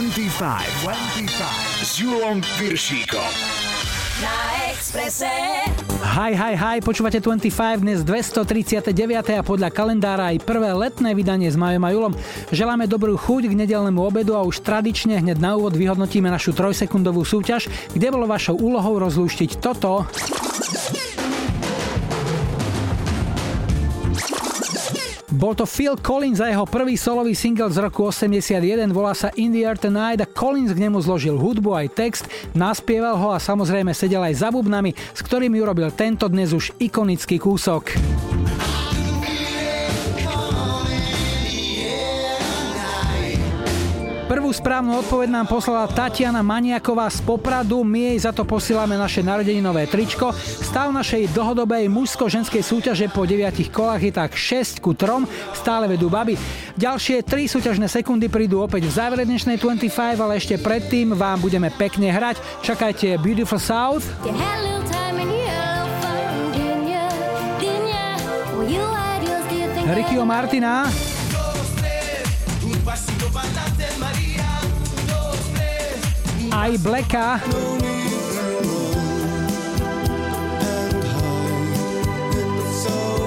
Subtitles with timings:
[0.00, 0.32] 25,
[0.80, 3.32] 25 s Julom Piršíkom.
[4.24, 4.32] Na
[4.72, 5.28] Exprese.
[6.00, 8.96] Hi, hi, hi, počúvate 25, dnes 239.
[9.36, 12.12] a podľa kalendára aj prvé letné vydanie s Majom a Julom.
[12.48, 17.20] Želáme dobrú chuť k nedelnému obedu a už tradične hneď na úvod vyhodnotíme našu trojsekundovú
[17.20, 20.08] súťaž, kde bolo vašou úlohou rozlúštiť toto
[25.40, 28.60] Bol to Phil Collins a jeho prvý solový single z roku 81,
[28.92, 33.16] volá sa In the Air Tonight a Collins k nemu zložil hudbu aj text, naspieval
[33.16, 37.96] ho a samozrejme sedel aj za bubnami, s ktorými urobil tento dnes už ikonický kúsok.
[44.30, 47.82] Prvú správnu odpoveď nám poslala Tatiana Maniaková z Popradu.
[47.82, 50.30] My jej za to posílame naše narodeninové tričko.
[50.38, 55.26] Stav našej dlhodobej mužsko-ženskej súťaže po 9 kolách je tak 6 ku 3.
[55.58, 56.38] Stále vedú baby.
[56.78, 59.90] Ďalšie 3 súťažné sekundy prídu opäť v závere dnešnej 25,
[60.22, 62.38] ale ešte predtým vám budeme pekne hrať.
[62.62, 64.06] Čakajte Beautiful South.
[69.90, 70.86] Rickyho Martina.
[76.50, 77.99] Aj Blacka.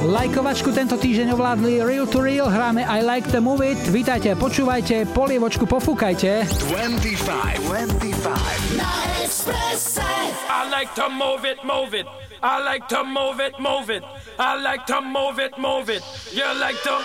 [0.03, 3.79] Lajkovačku tento týždeň ovládli Real to Real, hráme I Like to Move It.
[3.87, 6.43] Vítajte, počúvajte, polievočku pofúkajte.
[6.67, 8.75] 25, 25.
[8.75, 8.91] Na
[9.23, 10.03] Expresse.
[10.51, 12.03] I like to move it, move it.
[12.43, 14.03] I like to move it, move it.
[14.35, 16.03] I like to move it, move it.
[16.35, 16.99] You like to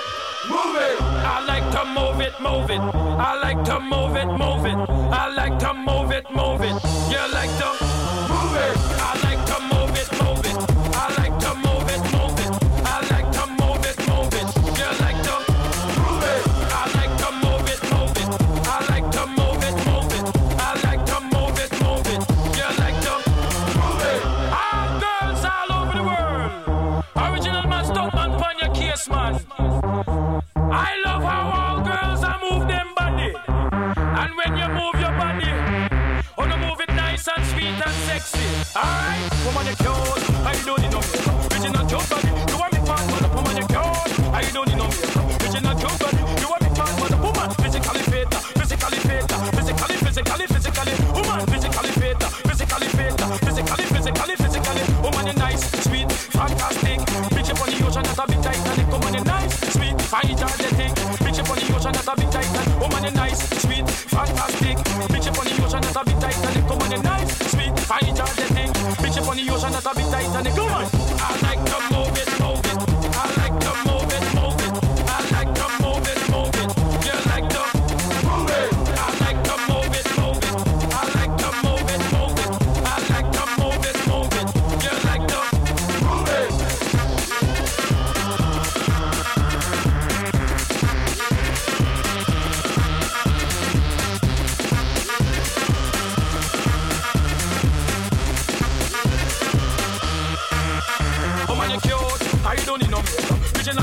[0.51, 0.99] move it.
[1.23, 2.83] I like to move it, move it.
[2.83, 4.79] I like to move it, move it.
[5.15, 6.75] I like to move it, move it.
[7.07, 7.71] You like to
[8.27, 8.88] move it.
[38.77, 40.23] Alright, woman, you cute.
[40.45, 41.53] I don't need no makeup.
[41.53, 42.29] Original cute body.
[42.29, 44.13] You want me fat, but woman, you cute.
[44.29, 45.25] I don't need no makeup.
[45.41, 46.21] Original cute body.
[46.41, 48.29] You want me fat, but woman, physically fit,
[48.61, 49.25] physically fit,
[49.57, 56.13] physically, physically, physically, woman, physically fit, physically fit, physically, physically, physically, woman, you nice, sweet,
[56.13, 57.01] fantastic.
[57.33, 58.87] Bitch up on the ocean, that's a big Titanic.
[58.93, 60.93] Woman, you nice, sweet, fine, energetic.
[61.25, 62.81] Bitch up on the ocean, that's a big Titanic.
[62.81, 63.58] Woman, you nice,
[69.85, 70.98] not a bit tight and it come on.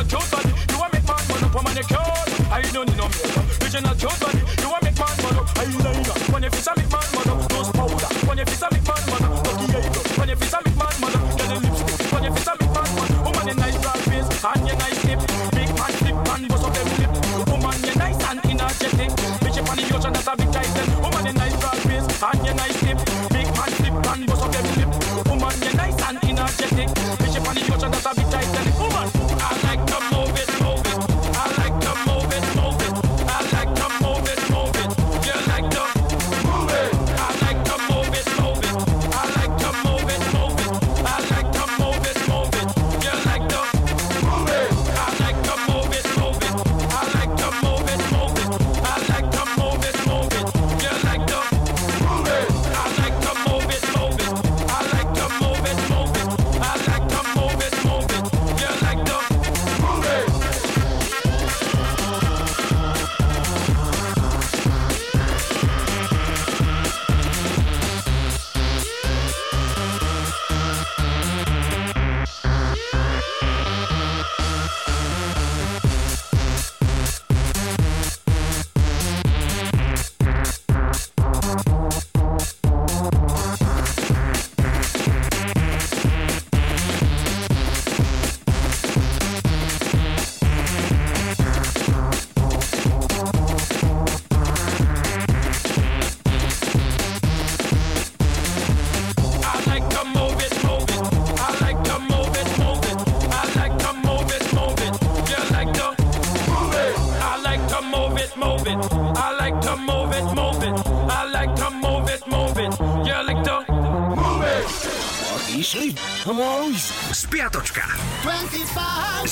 [0.03, 0.49] Regina body.
[0.69, 1.97] You want make my money for manicure?
[2.51, 3.45] I don't need no more.
[3.61, 4.34] Regina Jordan.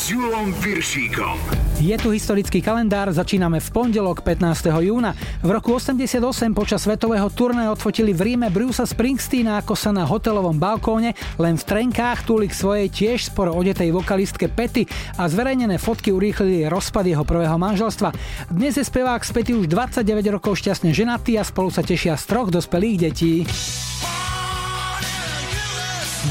[0.03, 1.39] S Julom Viršíkom.
[1.79, 4.67] Je tu historický kalendár, začíname v pondelok 15.
[4.83, 5.15] júna.
[5.39, 10.59] V roku 88 počas svetového turné odfotili v Ríme Brusa Springsteena ako sa na hotelovom
[10.59, 14.83] balkóne len v trenkách túli k svojej tiež sporo odetej vokalistke Petty
[15.15, 18.11] a zverejnené fotky urýchlili rozpad jeho prvého manželstva.
[18.51, 20.03] Dnes je spevák z Petty už 29
[20.35, 23.47] rokov šťastne ženatý a spolu sa tešia z troch dospelých detí.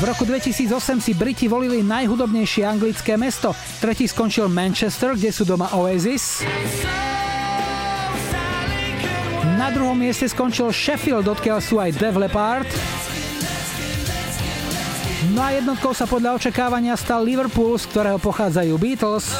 [0.03, 3.55] V roku 2008 si Briti volili najhudobnejšie anglické mesto.
[3.79, 6.43] Tretí skončil Manchester, kde sú doma Oasis.
[9.55, 12.67] Na druhom mieste skončil Sheffield, odkiaľ sú aj Dev Leppard.
[15.31, 19.31] No a jednotkou sa podľa očakávania stal Liverpool, z ktorého pochádzajú Beatles.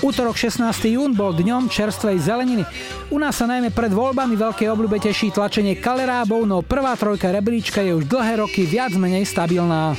[0.00, 0.96] Útorok 16.
[0.96, 2.64] jún bol dňom čerstvej zeleniny.
[3.12, 7.84] U nás sa najmä pred voľbami veľké obľúbe teší tlačenie kalerábov, no prvá trojka rebríčka
[7.84, 9.92] je už dlhé roky viac menej stabilná.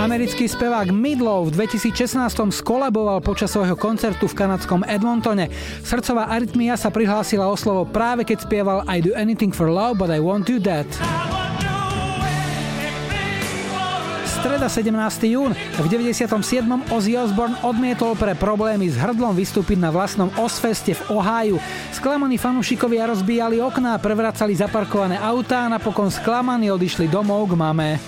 [0.00, 5.52] Americký spevák Midlow v 2016 skolaboval počas svojho koncertu v kanadskom Edmontone.
[5.84, 10.08] Srdcová arytmia sa prihlásila o slovo práve keď spieval I do anything for love, but
[10.08, 10.88] I won't do that.
[14.46, 15.26] Streda 17.
[15.34, 15.58] jún.
[15.58, 16.30] V 97.
[16.94, 21.58] Ozzy Osbourne odmietol pre problémy s hrdlom vystúpiť na vlastnom Osfeste v Oháju.
[21.90, 27.98] Sklamaní fanúšikovia rozbíjali okná, prevracali zaparkované autá a napokon sklamaní odišli domov k mame.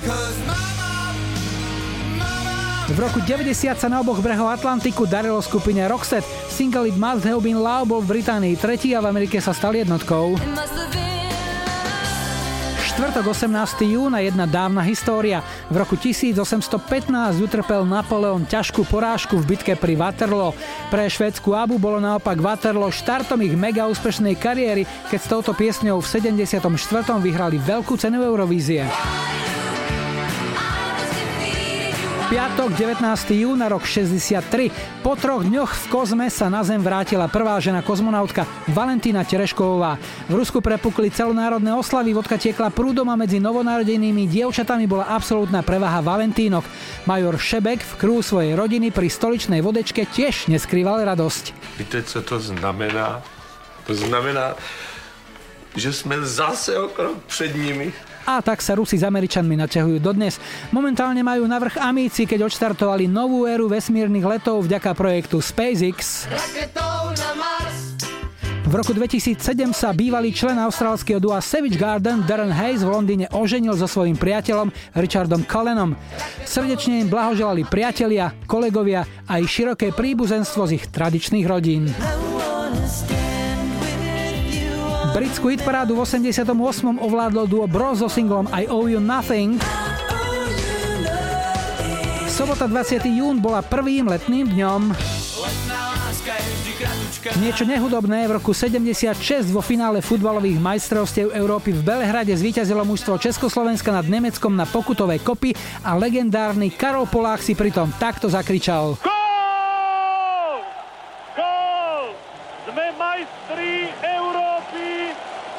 [2.86, 6.30] V roku 90 sa na oboch brehoch Atlantiku darilo skupine Roxette.
[6.54, 9.74] Single It Must Have Been Love bol v Británii tretí a v Amerike sa stal
[9.74, 10.38] jednotkou
[12.98, 13.94] štvrtok 18.
[13.94, 15.38] júna jedna dávna história.
[15.70, 17.06] V roku 1815
[17.38, 20.50] utrpel Napoleon ťažkú porážku v bitke pri Waterloo.
[20.90, 24.82] Pre švédsku Abu bolo naopak Waterloo štartom ich mega úspešnej kariéry,
[25.14, 26.58] keď s touto piesňou v 74.
[27.22, 28.82] vyhrali veľkú cenu Eurovízie.
[32.28, 33.08] Piatok 19.
[33.40, 34.68] júna rok 63.
[35.00, 39.96] Po troch dňoch v kozme sa na Zem vrátila prvá žena kozmonautka Valentína Terešková.
[40.28, 46.04] V Rusku prepukli celonárodné oslavy, vodka tiekla prúdom a medzi novonarodenými dievčatami bola absolútna prevaha
[46.04, 46.68] Valentínok.
[47.08, 51.56] Major Šebek v krú svojej rodiny pri stoličnej vodečke tiež neskrýval radosť.
[51.80, 53.24] Víte, co to znamená?
[53.88, 54.52] To znamená,
[55.72, 57.88] že sme zase o krok před nimi
[58.28, 60.36] a tak sa Rusi s Američanmi naťahujú dodnes.
[60.68, 66.28] Momentálne majú navrh amíci, keď odštartovali novú éru vesmírnych letov vďaka projektu SpaceX.
[68.68, 69.40] V roku 2007
[69.72, 74.68] sa bývalý člen austrálskeho dua Savage Garden Darren Hayes v Londýne oženil so svojím priateľom
[74.92, 75.96] Richardom Cullenom.
[76.44, 81.88] Srdečne im blahoželali priatelia, kolegovia a ich široké príbuzenstvo z ich tradičných rodín.
[85.12, 86.52] Britskú hitparádu v 88.
[87.00, 89.56] ovládlo duo Bros so singlom I Owe You Nothing.
[92.28, 93.02] Sobota 20.
[93.08, 94.82] jún bola prvým letným dňom.
[97.42, 103.90] Niečo nehudobné v roku 76 vo finále futbalových majstrovstiev Európy v Belehrade zvíťazilo mužstvo Československa
[103.90, 105.50] nad Nemeckom na pokutovej kopy
[105.82, 108.94] a legendárny Karol Polák si pritom takto zakričal.
[109.02, 109.17] Go!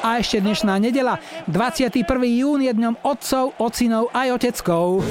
[0.00, 2.00] A ešte dnešná nedela, 21.
[2.24, 5.04] jún je dňom otcov, ocinov aj oteckov.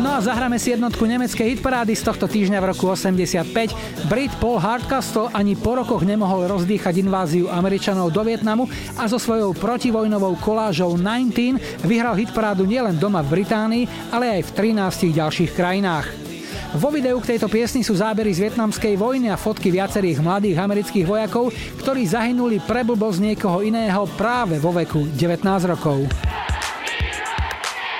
[0.00, 4.08] No a zahráme si jednotku nemeckej hitparády z tohto týždňa v roku 85.
[4.08, 8.64] Brit Paul Hardcastle ani po rokoch nemohol rozdýchať inváziu Američanov do Vietnamu
[8.96, 14.76] a so svojou protivojnovou kolážou 19 vyhral hitparádu nielen doma v Británii, ale aj v
[14.76, 16.29] 13 ďalších krajinách.
[16.70, 21.02] Vo videu k tejto piesni sú zábery z vietnamskej vojny a fotky viacerých mladých amerických
[21.02, 21.50] vojakov,
[21.82, 26.06] ktorí zahynuli pre blbosť niekoho iného práve vo veku 19 rokov.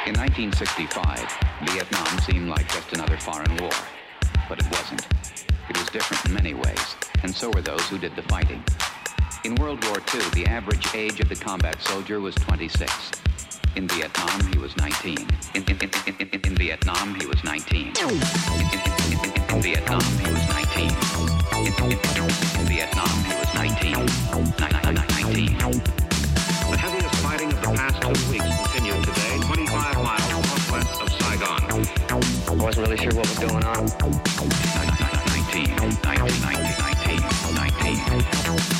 [0.07, 0.87] In 1965,
[1.67, 3.75] Vietnam seemed like just another foreign war.
[4.47, 5.03] But it wasn't.
[5.67, 6.87] It was different in many ways,
[7.27, 8.62] and so were those who did the fighting.
[9.43, 12.87] In World War II, the average age of the combat soldier was 26.
[13.77, 15.17] In Vietnam, he was 19.
[15.55, 17.87] In, in, in, in Vietnam, he was 19.
[17.87, 17.95] In,
[19.62, 20.91] Vietnam, he was 19.
[20.91, 21.73] In,
[22.67, 23.95] Vietnam, he was 19.
[23.95, 25.81] 19.
[26.71, 31.62] The heaviest fighting of the past two weeks continued today, 25 miles northwest of Saigon.
[32.49, 33.87] I wasn't really sure what was going on.
[35.47, 35.67] 19.
[36.03, 36.41] 19.
[37.55, 38.79] 19.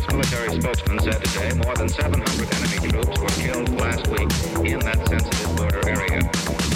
[0.00, 0.12] U.S.
[0.12, 4.30] military spokesman said today more than 700 enemy troops were killed last week
[4.64, 6.22] in that sensitive border area.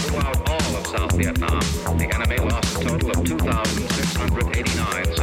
[0.05, 1.61] Throughout all of South Vietnam,
[1.97, 5.14] the enemy lost a total of 2,689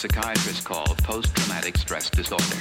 [0.00, 2.56] psychiatrists call post-traumatic stress disorder.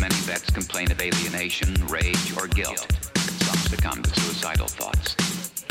[0.00, 2.86] Many vets complain of alienation, rage, or guilt.
[3.16, 5.16] Some succumb to suicidal thoughts.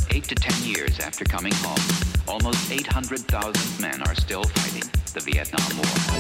[0.09, 1.79] Eight to ten years after coming home,
[2.27, 6.18] almost 800,000 men are still fighting the Vietnam War.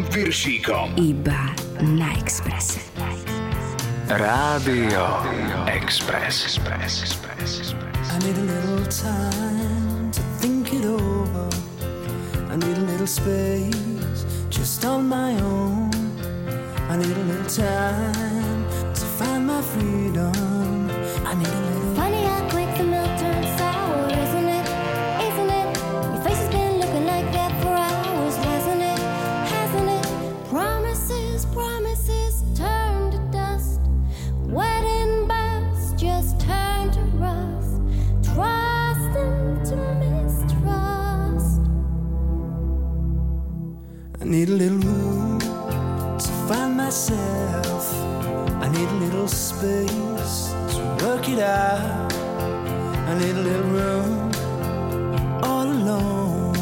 [0.00, 0.88] S Julom Piršíkom.
[0.96, 1.52] Iba
[1.84, 2.80] na Expresse.
[4.08, 5.04] Rádio
[5.68, 6.44] Express.
[6.48, 7.04] Express.
[7.04, 7.60] Express.
[8.08, 11.48] I need a little time to think it over.
[12.48, 15.92] I need a little space just on my own.
[16.88, 17.79] I need a little time
[44.40, 45.38] need a little room
[46.18, 47.92] to find myself.
[48.64, 52.10] I need a little space to work it out.
[53.10, 54.32] I need a little room
[55.42, 56.56] all alone.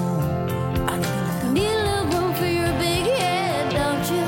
[0.89, 1.53] I need a little.
[1.53, 4.27] Need a little room for your big head, don't you?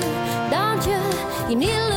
[0.55, 1.03] Don't you?
[1.51, 1.90] You need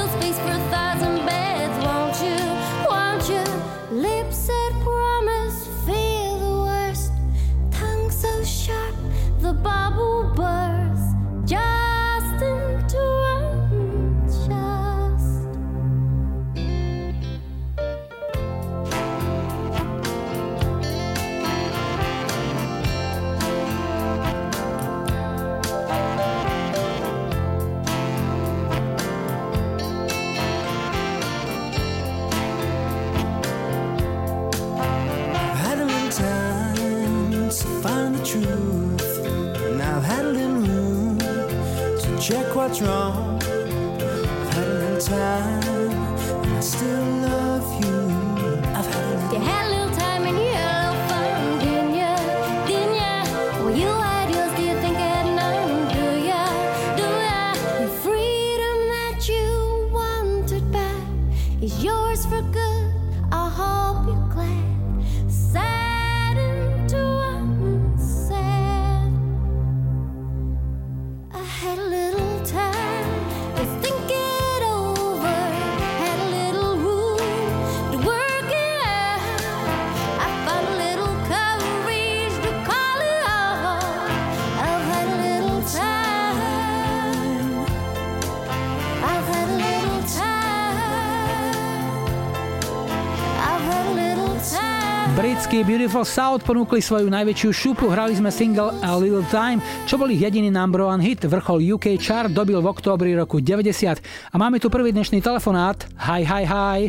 [95.93, 100.25] Beautiful South ponúkli svoju najväčšiu šupu, hrali sme single A Little Time, čo bol ich
[100.25, 104.01] jediný number one hit, vrchol UK chart dobil v októbri roku 90.
[104.01, 105.85] A máme tu prvý dnešný telefonát.
[106.01, 106.79] Hi, hi, hi.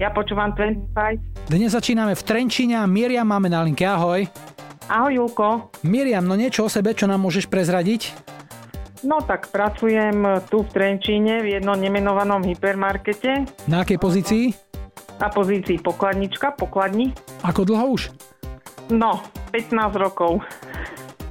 [0.00, 1.52] Ja počúvam 25.
[1.52, 3.84] Dnes začíname v Trenčine a Miriam máme na linke.
[3.84, 4.24] Ahoj.
[4.88, 5.68] Ahoj, Julko.
[5.84, 8.08] Miriam, no niečo o sebe, čo nám môžeš prezradiť?
[9.04, 14.64] No tak pracujem tu v Trenčíne v jednom nemenovanom hypermarkete Na akej pozícii?
[15.18, 17.14] Na pozícii pokladnička, pokladni.
[17.42, 18.02] Ako dlho už?
[18.90, 19.22] No,
[19.54, 20.42] 15 rokov.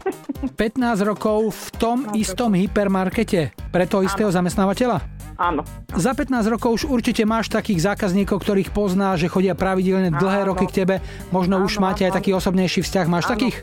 [0.60, 5.00] 15 rokov v tom istom hypermarkete pre toho istého zamestnávateľa?
[5.40, 5.66] Áno.
[5.90, 10.54] Za 15 rokov už určite máš takých zákazníkov, ktorých pozná, že chodia pravidelne dlhé Áno.
[10.54, 10.96] roky k tebe.
[11.34, 12.18] Možno už Áno, máte aj áno.
[12.22, 13.06] taký osobnejší vzťah.
[13.10, 13.32] Máš Áno.
[13.34, 13.56] takých?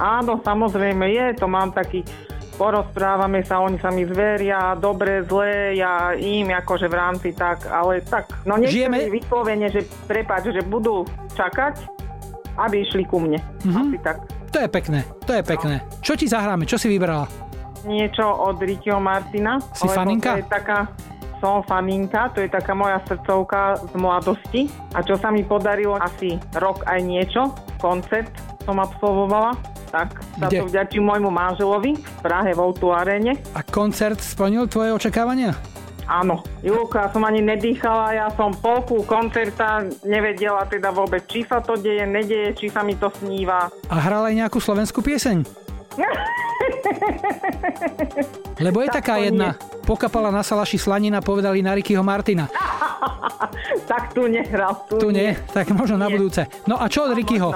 [0.00, 2.00] Áno, samozrejme je, to mám taký
[2.54, 8.04] porozprávame sa, oni sa mi zveria, dobre, zlé, ja im akože v rámci tak, ale
[8.04, 11.80] tak, no nechcem Žijeme- vyslovene, že prepáč, že budú čakať,
[12.60, 13.40] aby išli ku mne.
[13.64, 13.80] Mhm.
[13.80, 14.16] Asi tak.
[14.52, 15.80] To je pekné, to je pekné.
[16.04, 16.68] Čo ti zahráme?
[16.68, 17.24] Čo si vybrala?
[17.88, 19.56] Niečo od Rickyho Martina.
[19.72, 20.36] Si faninka?
[20.36, 20.78] To je taká,
[21.40, 24.68] som faninka, to je taká moja srdcovka z mladosti.
[24.92, 28.28] A čo sa mi podarilo asi rok aj niečo, koncert
[28.62, 29.56] som absolvovala.
[29.92, 30.64] Tak za Kde?
[30.64, 33.36] to vďačím môjmu manželovi v Prahe v Outu Arene.
[33.52, 35.52] A koncert splnil tvoje očakávania?
[36.08, 41.78] Áno, Julka, som ani nedýchala, ja som polku koncerta nevedela teda vôbec, či sa to
[41.78, 43.70] deje, nedeje, či sa mi to sníva.
[43.86, 45.61] A hrala aj nejakú slovenskú pieseň?
[48.64, 49.58] Lebo je Tak taká jedna.
[49.82, 52.46] Pokapala na salaši slanina, povedali na Rickyho Martina.
[53.90, 54.86] tak tu nehral.
[54.86, 56.16] Tu, Tu nie, tak možno na Nie.
[56.16, 56.46] budúce.
[56.64, 57.50] No a čo od Rickyho?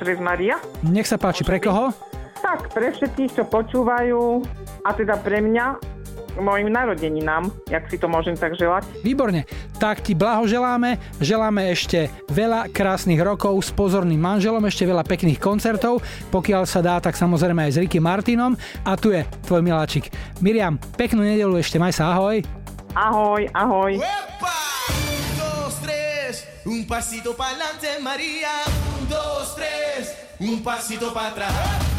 [0.00, 0.56] Tres, Maria.
[0.86, 1.92] Nech sa páči, pre koho?
[2.40, 4.40] Tak, pre všetkých, čo počúvajú,
[4.80, 5.76] a teda pre mňa,
[6.40, 8.88] mojim narodeninám, jak si to môžem tak želať.
[9.04, 9.44] Výborne.
[9.78, 16.00] Tak ti blahoželáme, želáme ešte veľa krásnych rokov s pozorným manželom, ešte veľa pekných koncertov,
[16.32, 18.56] pokiaľ sa dá, tak samozrejme aj s Ricky Martinom.
[18.84, 20.12] A tu je tvoj miláčik.
[20.40, 22.40] Miriam, peknú nedelu ešte, maj sa, ahoj.
[22.96, 23.92] Ahoj, ahoj.
[24.00, 28.66] Un, dos, tres, un pasito para adelante, María.
[28.98, 31.89] Un, dos, tres, un pasito para atrás.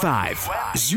[0.00, 0.96] 25 s.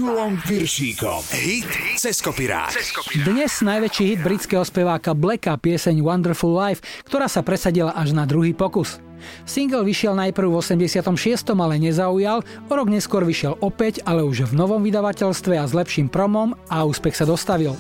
[1.36, 1.68] Hit
[2.00, 2.72] cez kopirát.
[3.12, 8.56] Dnes najväčší hit britského speváka Blacka pieseň Wonderful Life, ktorá sa presadila až na druhý
[8.56, 9.04] pokus.
[9.44, 11.04] Single vyšiel najprv v 86.
[11.52, 16.08] ale nezaujal, o rok neskôr vyšiel opäť, ale už v novom vydavateľstve a s lepším
[16.08, 17.76] promom a úspech sa dostavil.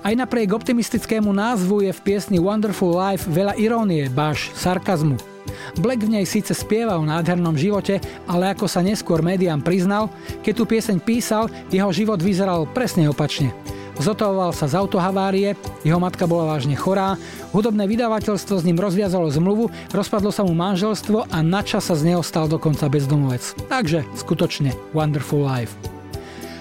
[0.00, 5.37] Aj napriek optimistickému názvu je v piesni Wonderful Life veľa irónie, baš sarkazmu.
[5.76, 10.08] Black v nej síce spieva o nádhernom živote, ale ako sa neskôr médiám priznal,
[10.40, 13.52] keď tú pieseň písal, jeho život vyzeral presne opačne.
[13.98, 17.18] Zotavoval sa z autohavárie, jeho matka bola vážne chorá,
[17.50, 22.22] hudobné vydavateľstvo s ním rozviazalo zmluvu, rozpadlo sa mu manželstvo a načas sa z neho
[22.22, 23.42] stal dokonca bezdomovec.
[23.66, 25.97] Takže skutočne Wonderful Life.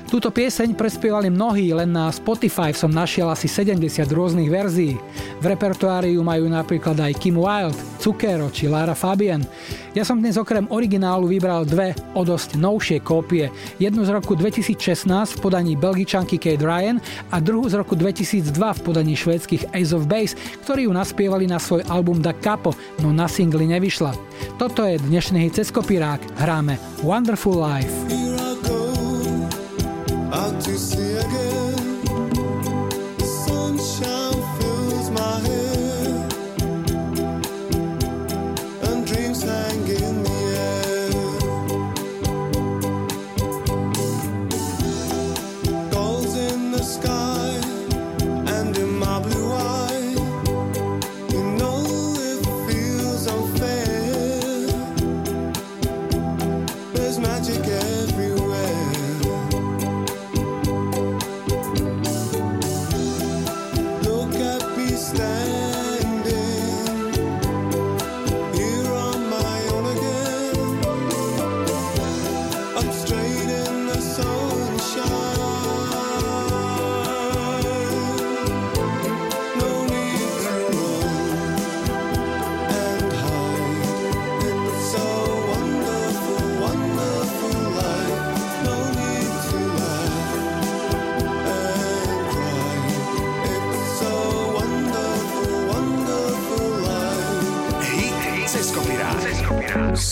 [0.08, 4.96] Túto pieseň prespievali mnohí, len na Spotify som našiel asi 70 rôznych verzií.
[5.44, 9.44] V repertoári ju majú napríklad aj Kim Wilde, Cukero či Lara Fabian.
[9.92, 13.52] Ja som dnes okrem originálu vybral dve o dosť novšie kópie.
[13.84, 17.04] Jednu z roku 2016 v podaní belgičanky Kate Ryan
[17.36, 21.60] a druhú z roku 2002 v podaní švédskych Ace of Base, ktorí ju naspievali na
[21.60, 22.72] svoj album Da Capo,
[23.04, 24.16] no na singli nevyšla.
[24.56, 26.40] Toto je dnešný hit cez kopírák.
[26.40, 28.27] Hráme Wonderful Life.
[30.68, 31.67] To see again.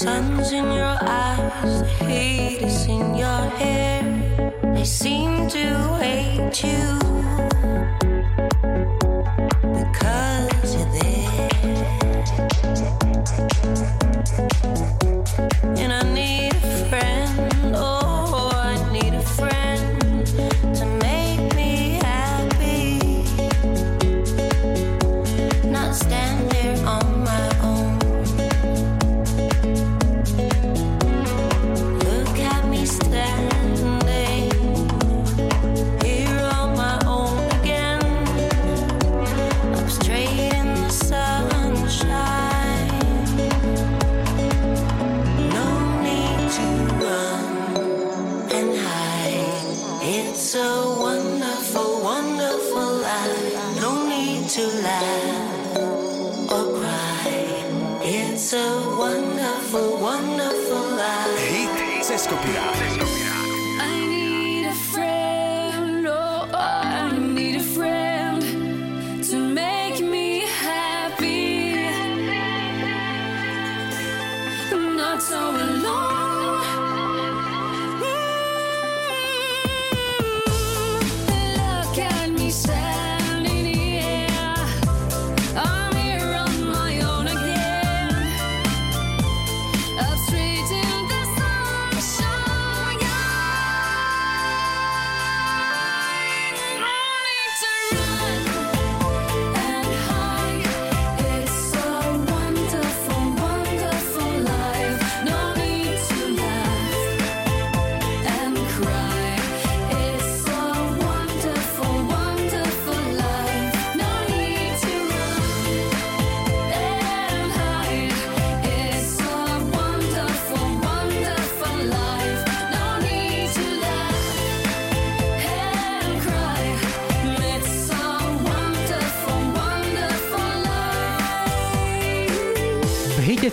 [0.06, 4.04] Sun's in your eyes, the hate is in your hair.
[4.76, 6.95] They seem to hate you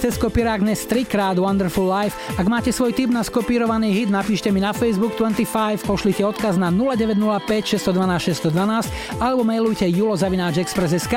[0.03, 2.19] cez kopírák dnes 3 Wonderful Life.
[2.35, 6.75] Ak máte svoj tip na skopírovaný hit, napíšte mi na Facebook 25, pošlite odkaz na
[6.75, 11.15] 0905 612 612 alebo mailujte julozavináčexpress.sk.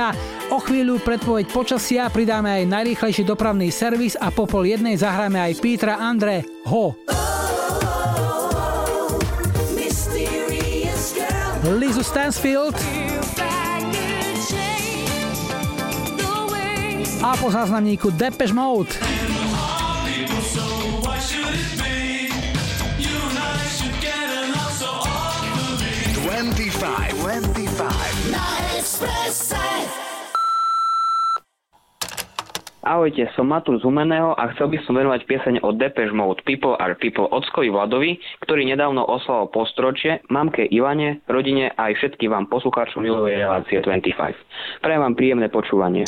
[0.53, 5.57] O chvíľu predpoveď počasia pridáme aj najrýchlejší dopravný servis a po pol jednej zahráme aj
[5.65, 6.93] Petra Andre Ho.
[11.65, 13.04] Lizu Stansfield
[17.25, 18.93] a po záznamníku Depeche Mode.
[32.85, 36.93] Ahojte, som Matúr Zumeného a chcel by som venovať pieseň o Depeche Mode People are
[36.93, 43.01] People Ockovi Vladovi, ktorý nedávno oslavoval postročie, mamke Ivane, rodine a aj všetkým vám poslucháčom
[43.01, 44.13] milovej relácie 25.
[44.85, 46.05] Prajem vám príjemné počúvanie.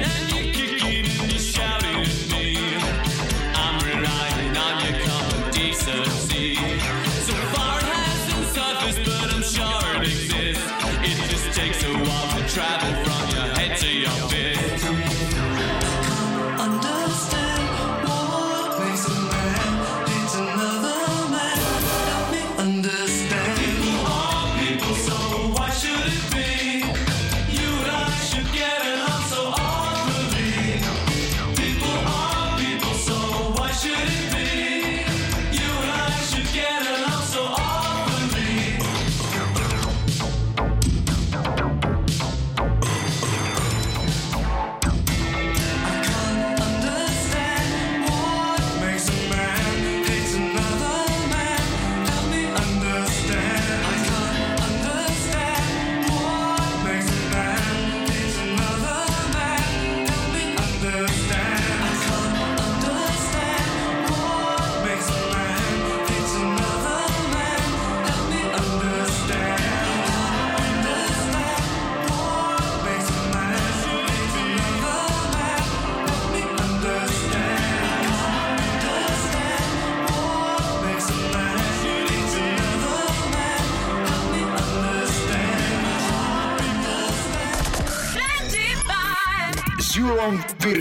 [0.00, 0.28] Yeah.
[0.28, 0.39] you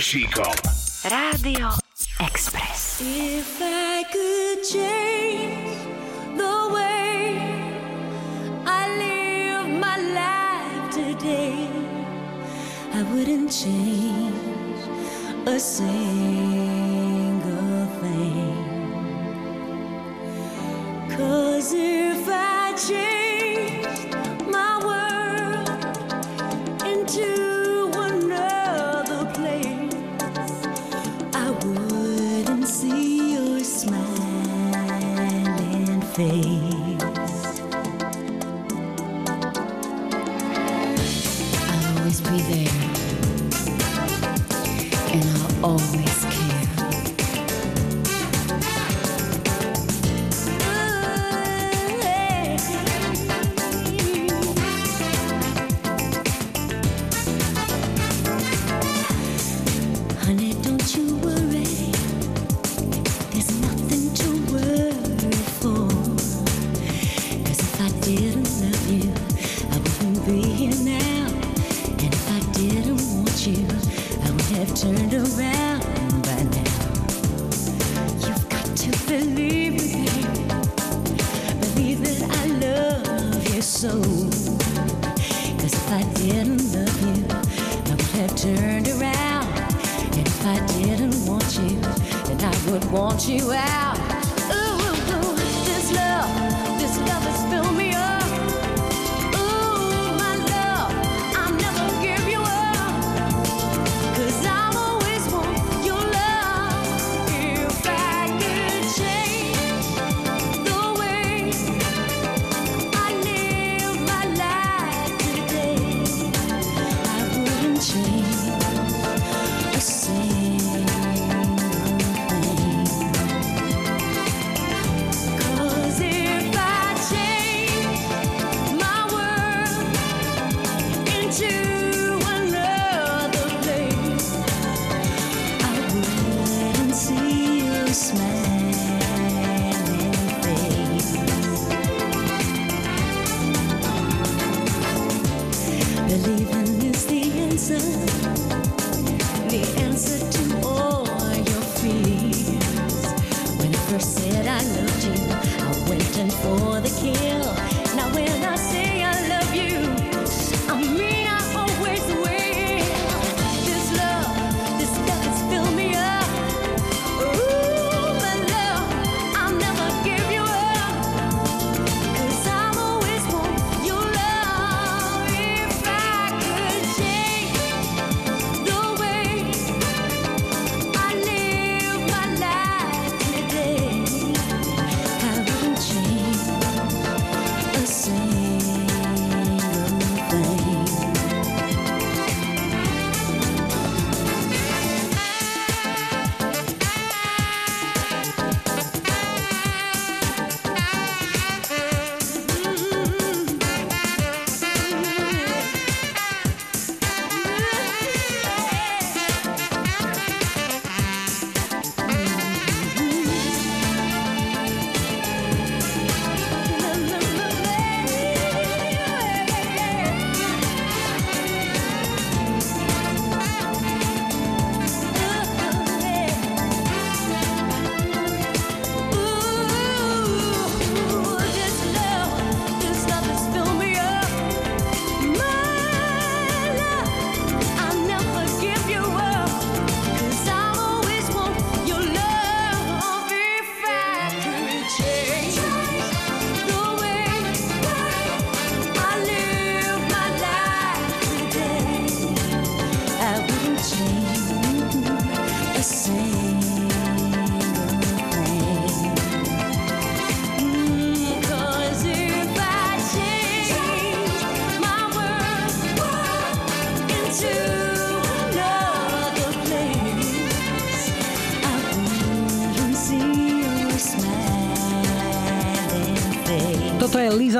[0.10, 0.69] Chico.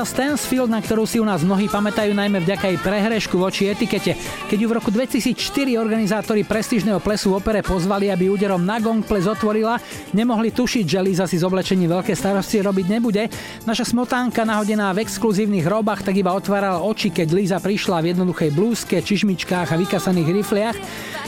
[0.00, 4.16] Lisa Stansfield, na ktorú si u nás mnohí pamätajú najmä vďaka jej prehrešku voči etikete.
[4.48, 9.04] Keď ju v roku 2004 organizátori prestížneho plesu v opere pozvali, aby úderom na gong
[9.04, 9.76] ples otvorila,
[10.16, 13.28] nemohli tušiť, že Lisa si z oblečení veľké starosti robiť nebude.
[13.68, 18.56] Naša smotánka nahodená v exkluzívnych robách tak iba otvárala oči, keď Lisa prišla v jednoduchej
[18.56, 20.76] blúzke, čižmičkách a vykasaných rifliach.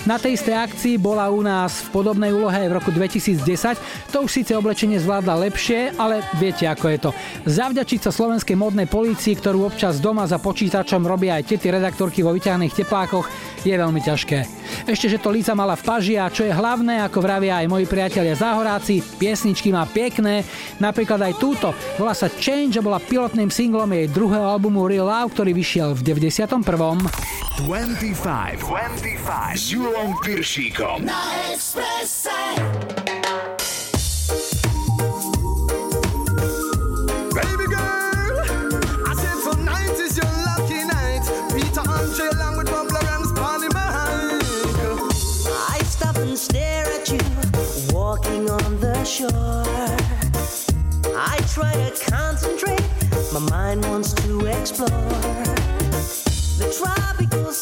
[0.09, 4.02] Na tej istej akcii bola u nás v podobnej úlohe aj v roku 2010.
[4.13, 7.11] To už síce oblečenie zvládla lepšie, ale viete ako je to.
[7.49, 12.37] Zavďačiť sa slovenskej modnej polícii, ktorú občas doma za počítačom robia aj tety redaktorky vo
[12.37, 13.25] vyťahaných teplákoch,
[13.65, 14.39] je veľmi ťažké.
[14.85, 17.89] Ešte, že to Lisa mala v paži a čo je hlavné, ako vravia aj moji
[17.89, 20.45] priatelia záhoráci, piesničky má pekné,
[20.77, 25.33] napríklad aj túto, volá sa Change a bola pilotným singlom jej druhého albumu Real Love,
[25.33, 26.61] ktorý vyšiel v 91.
[27.65, 31.01] 25, 25 s Julom Piršíkom.
[31.01, 33.02] Na Expresse.
[49.13, 49.29] Shore.
[51.15, 52.81] I try to concentrate,
[53.35, 54.89] my mind wants to explore.
[56.57, 57.53] The tropical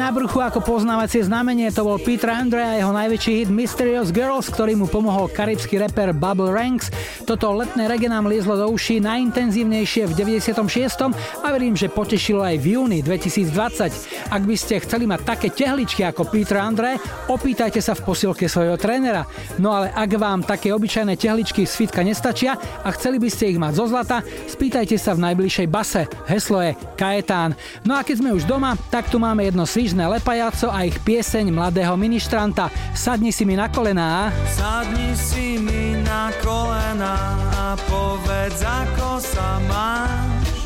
[0.00, 4.48] na bruchu ako poznávacie znamenie to bol Peter Andre a jeho najväčší hit Mysterious Girls,
[4.48, 6.88] ktorý mu pomohol karibský reper Bubble Ranks.
[7.30, 11.14] Toto letné reggae nám liezlo do uší najintenzívnejšie v 96.
[11.14, 14.34] a verím, že potešilo aj v júni 2020.
[14.34, 16.98] Ak by ste chceli mať také tehličky ako Peter Andre,
[17.30, 19.30] opýtajte sa v posilke svojho trénera.
[19.62, 23.62] No ale ak vám také obyčajné tehličky z fitka nestačia a chceli by ste ich
[23.62, 26.10] mať zo zlata, spýtajte sa v najbližšej base.
[26.26, 27.54] Heslo je Kajetán.
[27.86, 31.54] No a keď sme už doma, tak tu máme jedno svižné lepajaco a ich pieseň
[31.54, 32.74] mladého ministranta.
[32.90, 34.34] Sadni si mi na kolená.
[34.50, 37.19] Sadni si mi na kolena
[37.54, 40.58] a povedz, ako sa máš.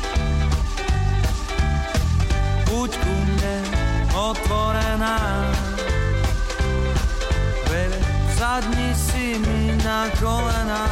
[2.65, 3.57] Buď ku mne
[4.15, 5.19] otvorená.
[7.67, 7.99] Baby,
[8.39, 10.85] sadni si mi na kolena.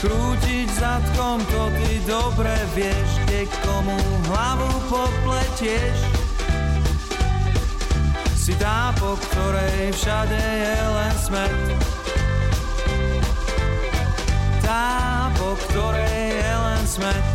[0.00, 4.00] Krútiť zadkom, to ty dobre vieš, kde komu
[4.32, 5.98] hlavu popletieš.
[8.32, 11.99] Si tá, po ktorej všade je len smet.
[14.70, 17.26] Tá, po ktorej je len smet.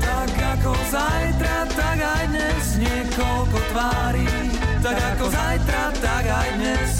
[0.00, 4.24] Tak ako zajtra, tak aj dnes niekoľko tvári.
[4.80, 6.90] Tak ako zajtra, tak aj dnes.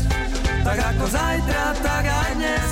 [0.61, 2.69] Tak ako zajtra, tak aj dnes.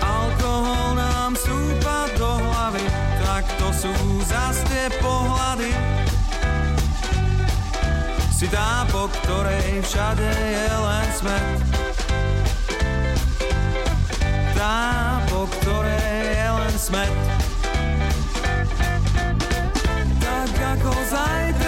[0.00, 2.88] Alkohol nám súpa do hlavy,
[3.20, 3.92] tak to sú
[4.24, 5.95] zas tie pohľady.
[8.36, 11.56] Si tá, po ktorej všade je len smet.
[14.52, 14.76] Tá,
[15.32, 17.16] po ktorej je len smet.
[20.20, 21.65] Tak ako zajtra,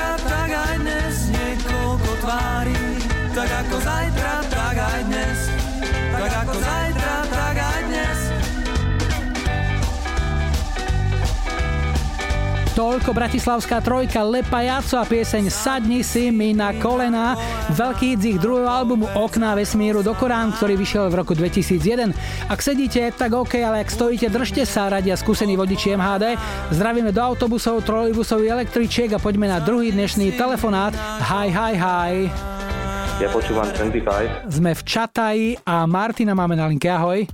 [12.79, 17.35] Toľko bratislavská trojka Lepa Jaco a pieseň Sadni si mi na kolena.
[17.75, 22.15] Veľký z ich druhého albumu Okná vesmíru do Korán, ktorý vyšiel v roku 2001.
[22.47, 26.39] Ak sedíte, tak OK, ale ak stojíte, držte sa, radia skúsení vodiči MHD.
[26.71, 30.95] Zdravíme do autobusov, trolejbusov, električiek a poďme na druhý dnešný telefonát.
[31.35, 32.31] Hi, hi, hi.
[33.19, 34.55] Ja počúvam 25.
[34.55, 36.87] Sme v Čataji a Martina máme na linke.
[36.87, 37.27] Ahoj.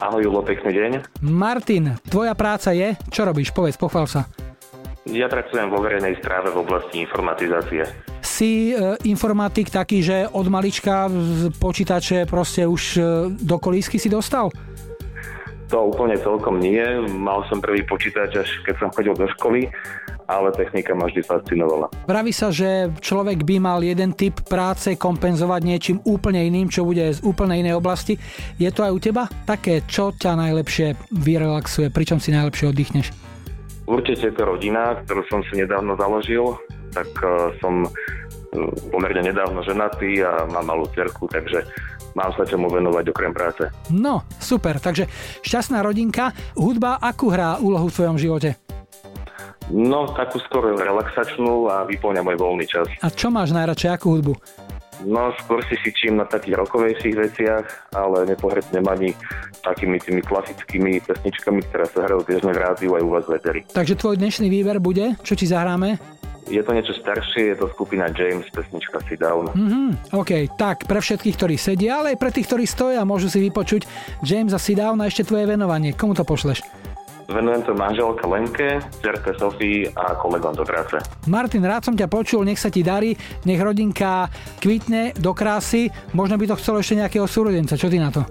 [0.00, 1.20] Ahoj Julo, pekný deň.
[1.20, 2.96] Martin, tvoja práca je?
[3.12, 3.52] Čo robíš?
[3.52, 4.24] Povedz, pochvál sa.
[5.08, 7.88] Ja pracujem vo verejnej správe v oblasti informatizácie.
[8.20, 11.08] Si e, informatik taký, že od malička
[11.56, 14.52] počítače proste už e, do kolísky si dostal?
[15.72, 16.84] To úplne celkom nie.
[17.16, 19.72] Mal som prvý počítač až keď som chodil do školy,
[20.28, 21.88] ale technika ma vždy fascinovala.
[22.04, 27.08] Praví sa, že človek by mal jeden typ práce kompenzovať niečím úplne iným, čo bude
[27.08, 28.20] z úplne inej oblasti.
[28.60, 29.24] Je to aj u teba?
[29.48, 33.29] Také, čo ťa najlepšie vyrelaxuje, pričom si najlepšie oddychneš?
[33.90, 36.54] Určite je to rodina, ktorú som si nedávno založil,
[36.94, 37.90] tak eh, som eh,
[38.94, 41.66] pomerne nedávno ženatý a mám malú cerku, takže
[42.14, 43.66] mám sa čomu venovať okrem práce.
[43.90, 45.10] No, super, takže
[45.42, 46.30] šťastná rodinka.
[46.54, 48.54] Hudba akú hrá úlohu v tvojom živote?
[49.70, 52.90] No, takú skôr relaxačnú a vyplňa môj voľný čas.
[53.02, 54.34] A čo máš najradšej, akú hudbu?
[55.04, 57.64] No, skôr si fičím na takých rokovejších veciach,
[57.96, 59.16] ale nepohretnem ani
[59.64, 63.60] takými tými klasickými pesničkami, ktoré sa hrajú bežne v rádiu aj u vás v eteri.
[63.72, 65.16] Takže tvoj dnešný výber bude?
[65.24, 65.96] Čo ti zahráme?
[66.50, 69.54] Je to niečo staršie, je to skupina James, pesnička Sit Down.
[69.54, 73.38] Mhm, OK, tak pre všetkých, ktorí sedia, ale aj pre tých, ktorí stoja, môžu si
[73.38, 73.86] vypočuť
[74.26, 75.94] James a Sit Down a ešte tvoje venovanie.
[75.94, 76.79] Komu to pošleš?
[77.30, 80.98] Venujem to manželke Lenke, cerke Sofii a kolegom do práce.
[81.30, 83.14] Martin, rád som ťa počul, nech sa ti darí,
[83.46, 84.26] nech rodinka
[84.58, 85.94] kvitne do krásy.
[86.10, 88.26] Možno by to chcelo ešte nejakého súrodenca, čo ty na to?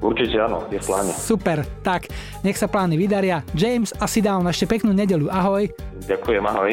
[0.00, 1.12] Určite áno, je v pláne.
[1.12, 2.08] Super, tak
[2.40, 3.44] nech sa plány vydaria.
[3.52, 5.68] James a Sit Down, ešte peknú nedelu, ahoj.
[6.08, 6.72] Ďakujem, ahoj.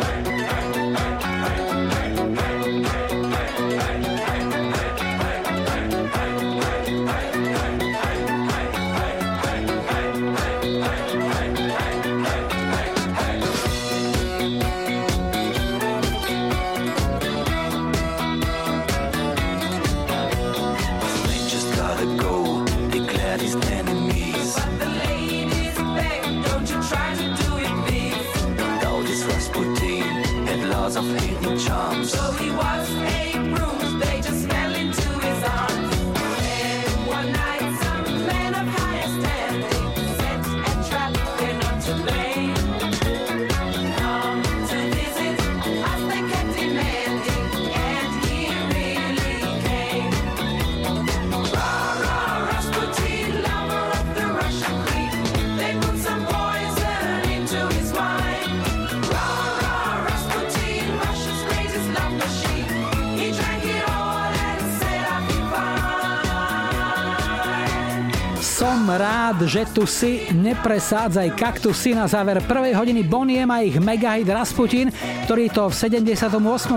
[69.45, 74.93] že tu si nepresádzaj kaktusy na záver prvej hodiny Boniem a ich megahit Rasputin,
[75.25, 76.29] ktorý to v 78.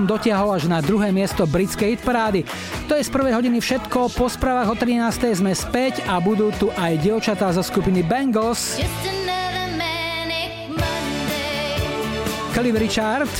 [0.04, 2.44] dotiahol až na druhé miesto britskej hitparády.
[2.88, 5.40] To je z prvej hodiny všetko, po správach o 13.
[5.40, 8.80] sme späť a budú tu aj dievčatá zo skupiny Bengals.
[12.54, 13.32] Cliff Richard.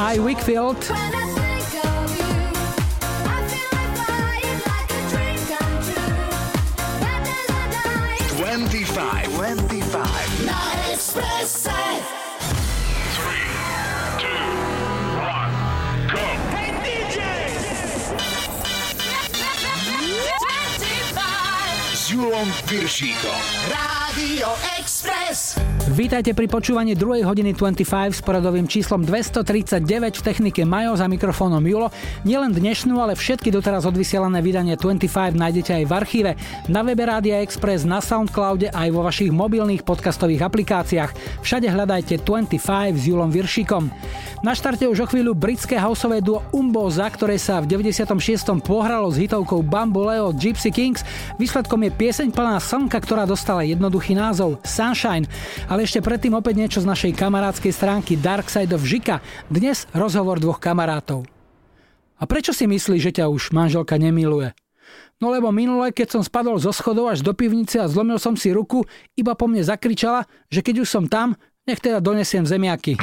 [0.00, 1.19] I Wickfield.
[8.94, 9.28] 25.
[9.36, 10.44] 25.
[10.44, 11.72] La Expressa.
[13.14, 13.46] Three,
[14.18, 14.26] two,
[15.16, 15.54] one,
[16.08, 16.26] go.
[16.56, 17.18] Hey, DJ.
[20.42, 21.78] Twenty-five.
[22.08, 23.32] Jurą Pirsziką.
[23.68, 25.49] Radio Express.
[26.00, 27.28] Vítajte pri počúvaní 2.
[27.28, 27.84] hodiny 25
[28.16, 29.84] s poradovým číslom 239
[30.16, 31.92] v technike Majo za mikrofónom Julo.
[32.24, 36.30] Nielen dnešnú, ale všetky doteraz odvysielané vydanie 25 nájdete aj v archíve,
[36.72, 41.44] na webe Rádia Express, na Soundcloude aj vo vašich mobilných podcastových aplikáciách.
[41.44, 43.92] Všade hľadajte 25 s Julom Viršíkom.
[44.40, 48.16] Na štarte už o chvíľu britské houseové duo Umboza, ktoré sa v 96.
[48.64, 51.04] pohralo s hitovkou Bamboleo Gypsy Kings.
[51.36, 55.28] Výsledkom je pieseň plná slnka, ktorá dostala jednoduchý názov Sunshine.
[55.68, 59.18] Ale ešte predtým opäť niečo z našej kamarádskej stránky Dark Side of Žika.
[59.50, 61.26] Dnes rozhovor dvoch kamarátov.
[62.14, 64.54] A prečo si myslíš, že ťa už manželka nemiluje?
[65.18, 68.54] No lebo minule, keď som spadol zo schodov až do pivnice a zlomil som si
[68.54, 68.86] ruku,
[69.18, 71.34] iba po mne zakričala, že keď už som tam,
[71.66, 72.94] nech teda donesiem zemiaky.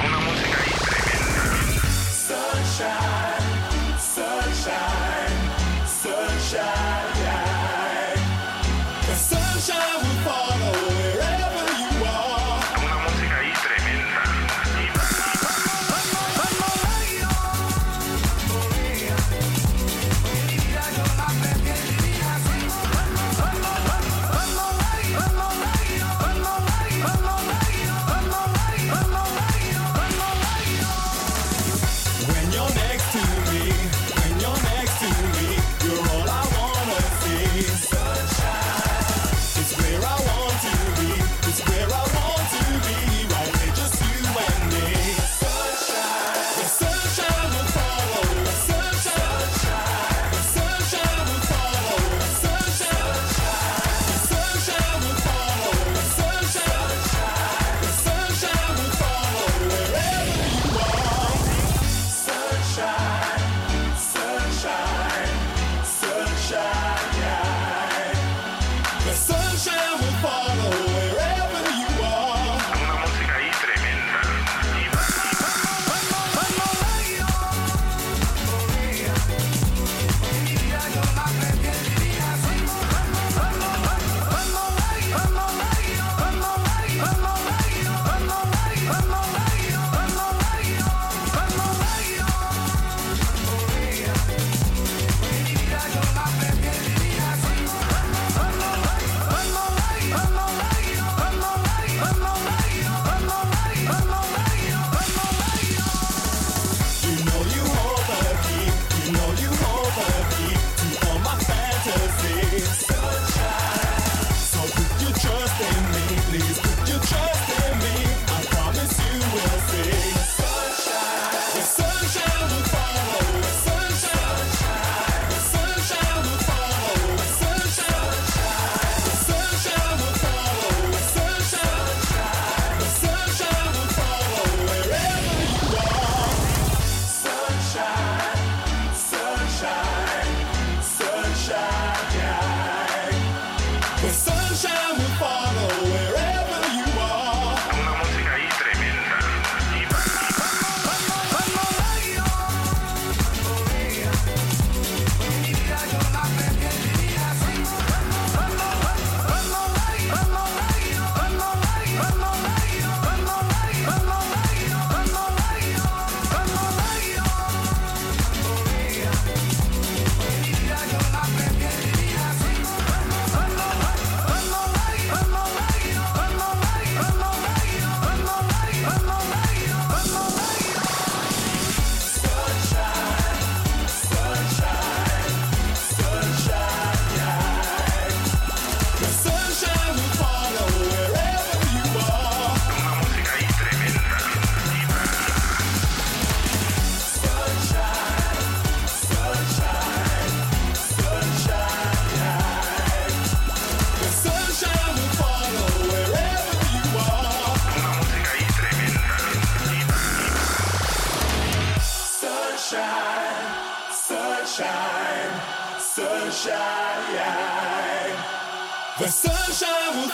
[2.15, 5.35] Sunshine, sunshine,
[5.83, 6.76] sunshine.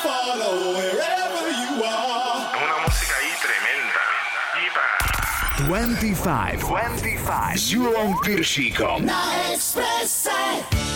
[0.03, 2.39] follow wherever you are.
[2.63, 4.03] Una música ahí tremenda.
[4.55, 4.85] Diva.
[5.67, 6.61] 25.
[6.67, 7.57] 25.
[7.57, 9.05] Zulon Piršíkom.
[9.05, 9.23] Na
[9.53, 10.92] Expresse.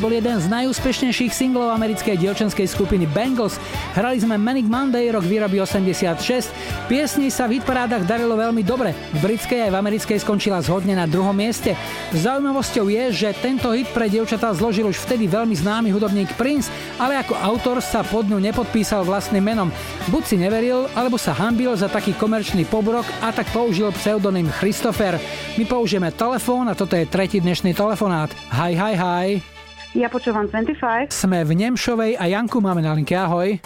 [0.00, 3.60] Bol jeden z najúspešnejších singlov americkej dievčenskej skupiny Bangles.
[3.92, 6.48] Hrali sme Manic Monday, rok výroby 86.
[6.88, 8.96] Piesni sa v hitparádach darilo veľmi dobre.
[9.12, 11.76] V britskej aj v americkej skončila zhodne na druhom mieste.
[12.16, 17.20] Zaujímavosťou je, že tento hit pre dievčatá zložil už vtedy veľmi známy hudobník Prince, ale
[17.20, 19.68] ako autor sa pod ňu nepodpísal vlastným menom.
[20.08, 25.20] Buď si neveril, alebo sa hambil za taký komerčný pobrok a tak použil pseudonym Christopher.
[25.60, 28.32] My použijeme telefón a toto je tretí dnešný telefonát.
[28.48, 29.59] Hi, hi, hi.
[29.90, 31.10] Ja počúvam 25.
[31.10, 33.18] Sme v Nemšovej a Janku máme na linke.
[33.18, 33.58] Ahoj.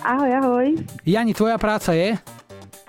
[0.00, 0.66] Ahoj, ahoj.
[1.04, 2.16] Jani, tvoja práca je?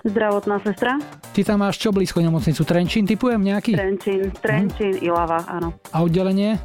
[0.08, 0.96] Zdravotná sestra.
[1.36, 2.64] Ty tam máš čo blízko nemocnicu?
[2.64, 3.76] Trenčín typujem nejaký?
[3.76, 5.76] Trenčín, Trenčín, Ilava, áno.
[5.92, 6.56] A oddelenie?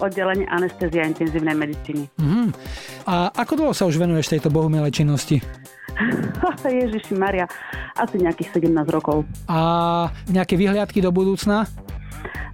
[0.00, 2.08] Oddelenie anestezia intenzívnej medicíny.
[2.24, 2.56] Mhm.
[3.04, 5.44] A ako dlho sa už venuješ tejto bohumilej činnosti?
[6.64, 7.44] Ježiši Maria,
[8.00, 9.28] asi nejakých 17 rokov.
[9.44, 11.68] A nejaké vyhliadky do budúcna?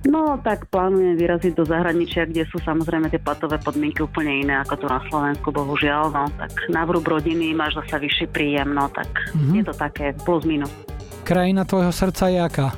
[0.03, 4.75] No, tak plánujem vyraziť do zahraničia, kde sú samozrejme tie platové podmienky úplne iné ako
[4.75, 6.11] tu na Slovensku, bohužiaľ.
[6.11, 9.07] No, tak na vrúb rodiny máš zasa vyšší príjem, no tak
[9.39, 9.55] Mhm.
[9.55, 10.75] je to také plus minus.
[11.23, 12.69] Krajina tvojho srdca je aká?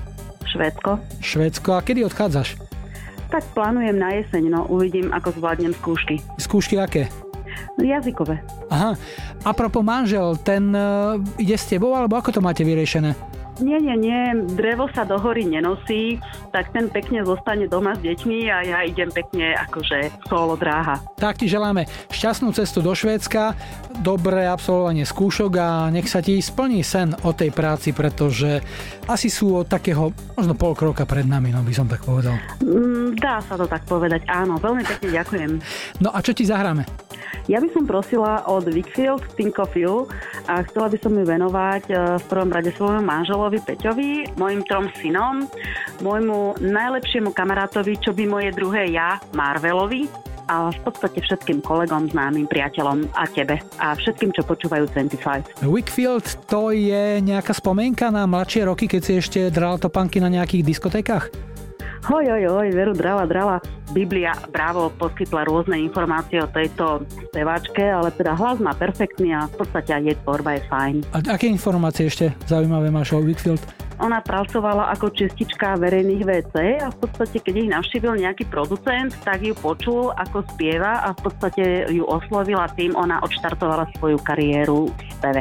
[0.44, 1.00] Švédsko.
[1.24, 1.68] Švédsko.
[1.74, 2.60] A kedy odchádzaš?
[3.32, 6.20] Tak plánujem na jeseň, no uvidím, ako zvládnem skúšky.
[6.36, 7.08] Skúšky aké?
[7.80, 8.38] Jazykové.
[8.70, 8.94] Aha.
[9.42, 13.16] A propos manžel, ten uh, ide s tebou, alebo ako to máte vyriešené?
[13.62, 16.18] Nie, nie, nie, drevo sa do hory nenosí,
[16.50, 20.98] tak ten pekne zostane doma s deťmi a ja idem pekne akože solo dráha.
[21.14, 23.54] Tak ti želáme šťastnú cestu do Švédska,
[24.02, 28.58] dobré absolvovanie skúšok a nech sa ti splní sen o tej práci, pretože
[29.06, 32.34] asi sú od takého možno pol kroka pred nami, no by som tak povedal.
[32.58, 35.50] Mm, dá sa to tak povedať, áno, veľmi pekne ďakujem.
[36.02, 36.82] No a čo ti zahráme?
[37.44, 40.08] Ja by som prosila od Wickfield Think of You
[40.48, 44.88] a chcela by som ju venovať e, v prvom rade svojmu manželovi Peťovi, mojim trom
[45.00, 45.44] synom,
[46.00, 50.08] môjmu najlepšiemu kamarátovi, čo by moje druhé ja, Marvelovi,
[50.44, 55.64] a v podstate všetkým kolegom, známym priateľom a tebe a všetkým, čo počúvajú 25.
[55.64, 60.68] Wickfield to je nejaká spomienka na mladšie roky, keď si ešte dral topanky na nejakých
[60.68, 61.53] diskotékach?
[62.04, 63.56] Hoj, hoj, hoj, veru drala, drala.
[63.96, 67.00] Biblia Bravo poskytla rôzne informácie o tejto
[67.32, 70.96] speváčke, ale teda hlas má perfektný a v podstate aj jej tvorba je fajn.
[71.16, 73.64] A aké informácie ešte zaujímavé máš o Wickfield?
[74.04, 79.40] Ona pracovala ako čistička verejných WC a v podstate, keď ich navštívil nejaký producent, tak
[79.40, 84.92] ju počul, ako spieva a v podstate ju oslovil a tým ona odštartovala svoju kariéru
[84.92, 85.40] v speve.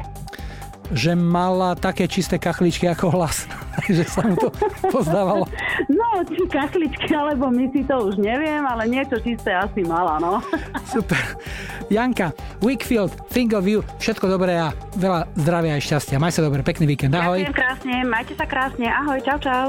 [0.92, 3.48] Že mala také čisté kachličky ako hlas,
[3.96, 4.52] že sa mu to
[4.92, 5.48] pozdávalo.
[5.88, 10.44] No, či kachličky, alebo my si to už neviem, ale niečo čisté asi mala, no.
[10.94, 11.40] Super.
[11.88, 16.20] Janka, Wickfield, think of you, všetko dobré a veľa zdravia a šťastia.
[16.20, 17.40] Maj sa dobre, pekný víkend, ahoj.
[17.40, 19.68] Ďakujem krásne, majte sa krásne, ahoj, čau, čau.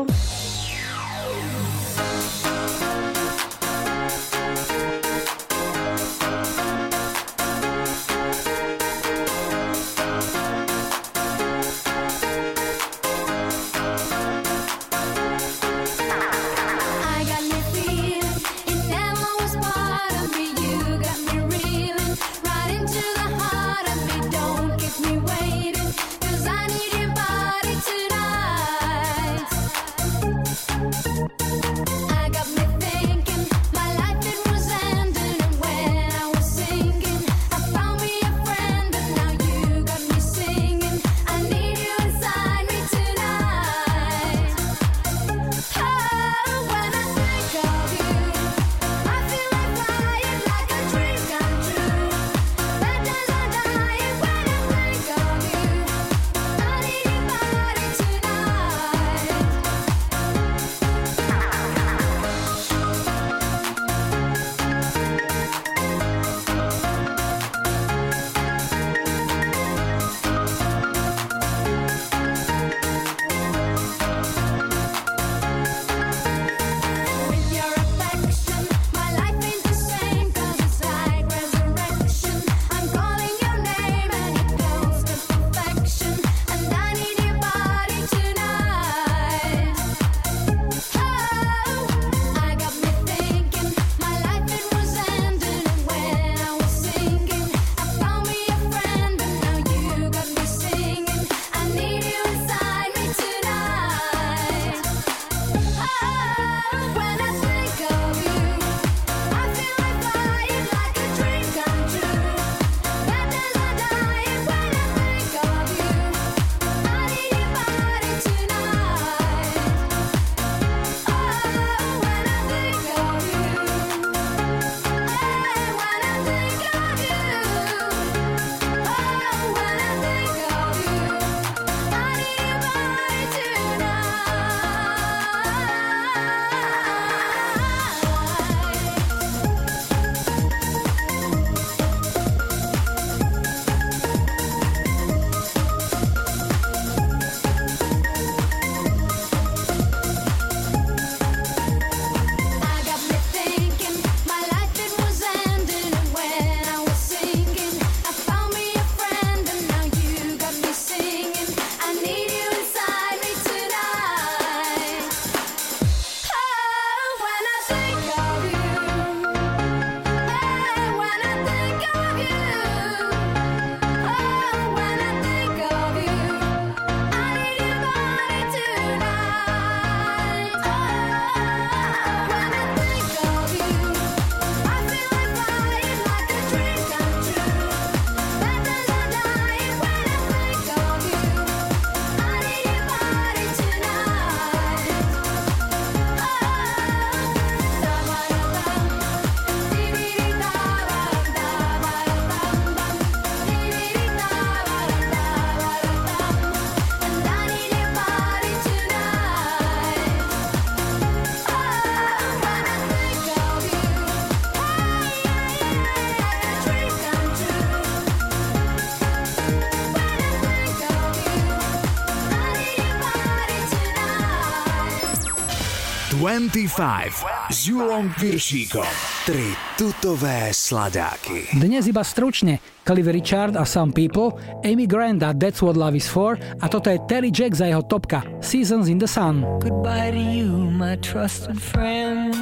[226.34, 228.90] 25 s Julom Piršíkom.
[229.22, 231.54] Tri tutové sladáky.
[231.54, 232.58] Dnes iba stručne.
[232.82, 234.34] Clive Richard a Some People,
[234.66, 237.86] Amy Grant a That's What Love Is For a toto je Terry Jack za jeho
[237.86, 239.46] topka Seasons in the Sun.
[239.62, 242.34] Goodbye to you, my trusted friend.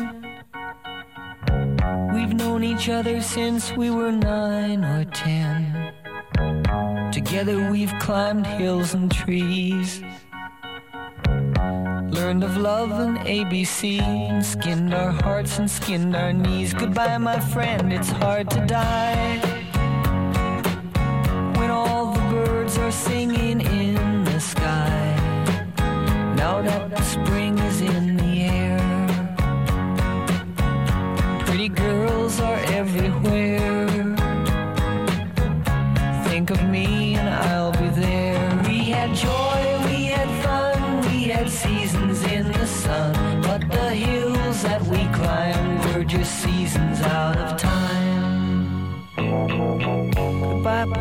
[2.17, 5.69] We've known each other since we were nine or ten.
[7.13, 10.01] Together we've climbed hills and trees.
[12.13, 16.75] Learned of love and ABC, skinned our hearts and skinned our knees.
[16.75, 19.39] Goodbye, my friend, it's hard to die
[21.57, 23.42] when all the birds are singing.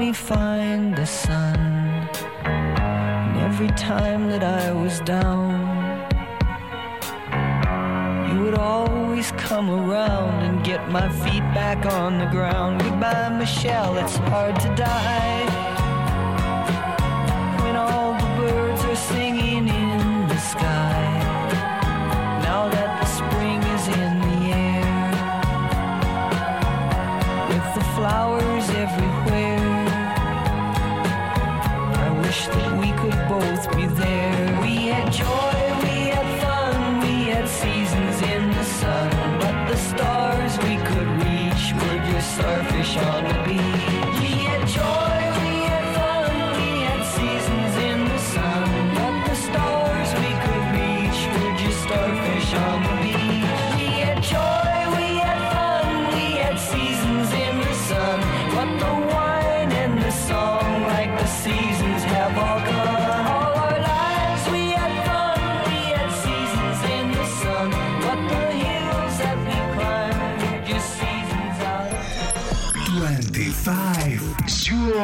[0.00, 1.58] me find the sun.
[2.46, 5.50] And every time that I was down,
[8.30, 12.80] you would always come around and get my feet back on the ground.
[12.80, 15.49] Goodbye, Michelle, it's hard to die.
[34.00, 34.39] there.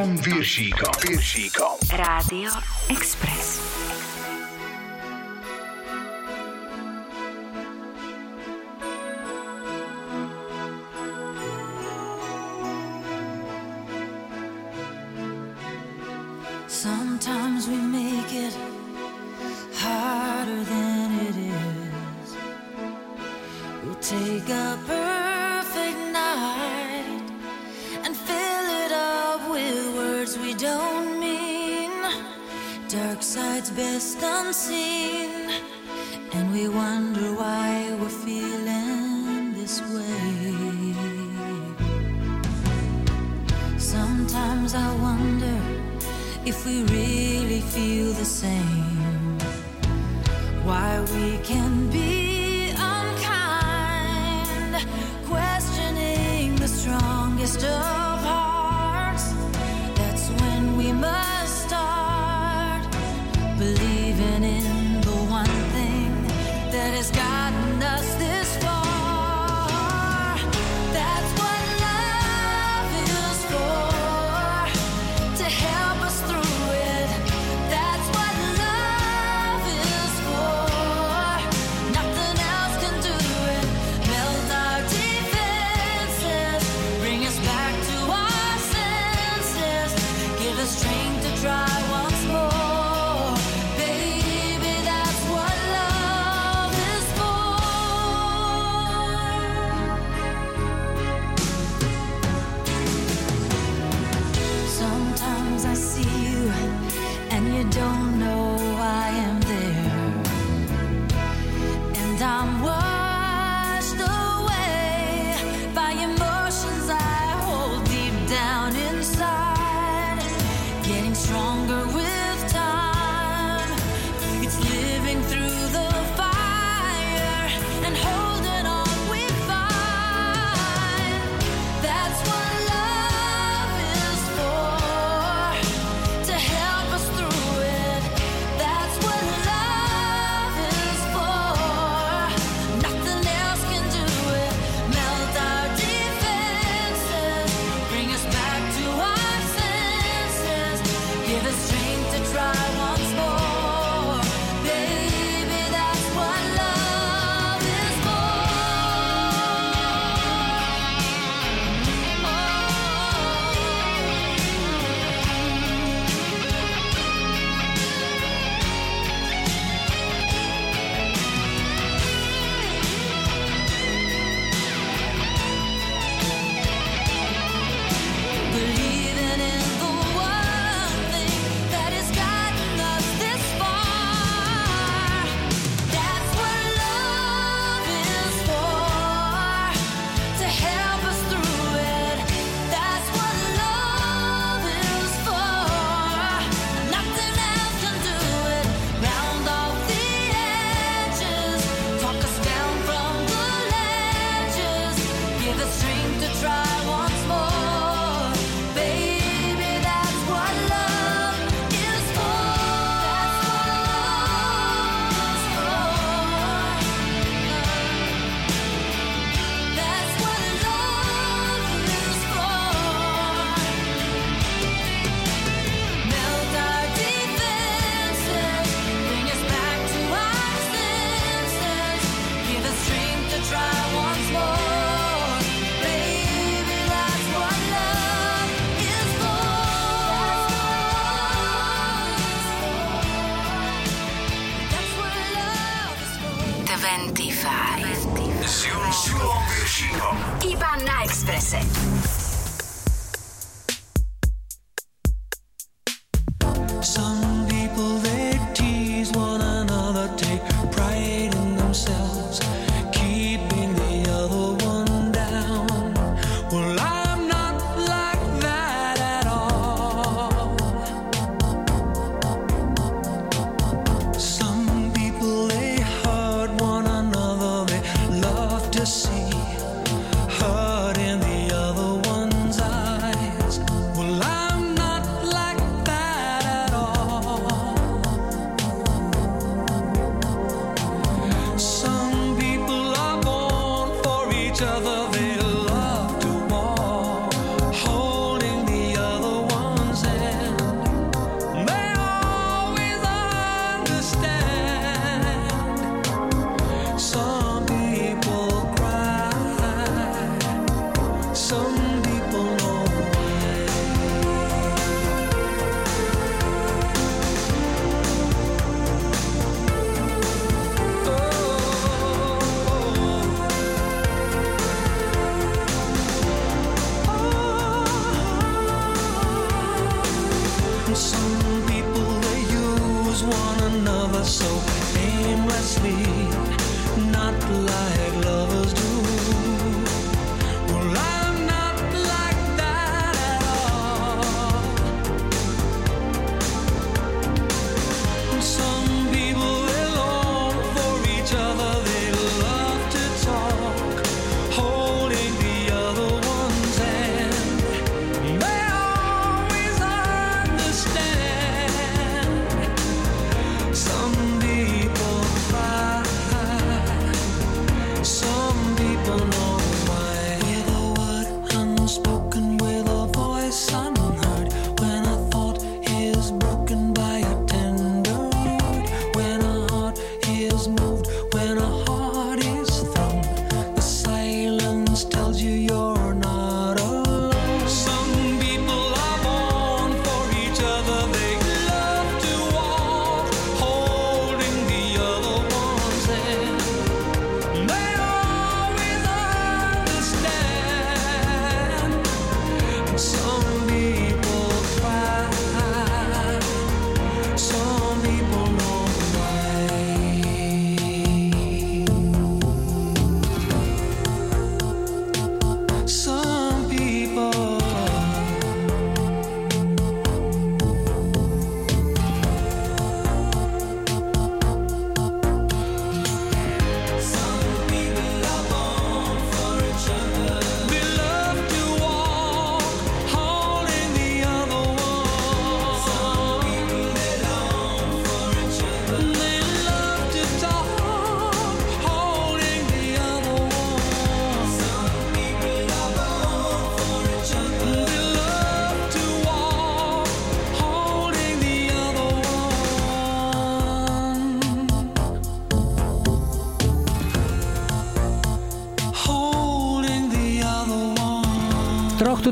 [0.06, 0.94] Milanom Viršíkom.
[1.02, 1.76] Viršíkom.
[1.90, 2.50] Rádio
[2.86, 3.15] Express.
[33.96, 35.15] just unseen.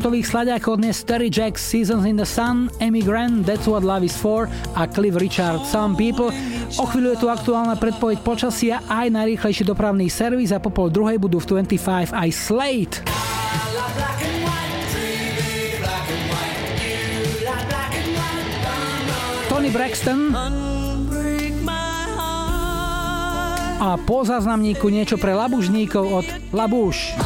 [0.05, 4.13] Tutových sladiakov dnes Terry Jacks Seasons in the Sun, Amy Grant That's What Love Is
[4.13, 6.29] For a Cliff Richard Some People.
[6.77, 11.17] O chvíľu je tu aktuálna predpoveď počasia aj najrýchlejší dopravný servis a po pol druhej
[11.17, 13.01] budú v 25 aj Slate.
[19.49, 20.21] Tony Braxton
[23.81, 27.24] a po záznamníku niečo pre labužníkov od Labuš.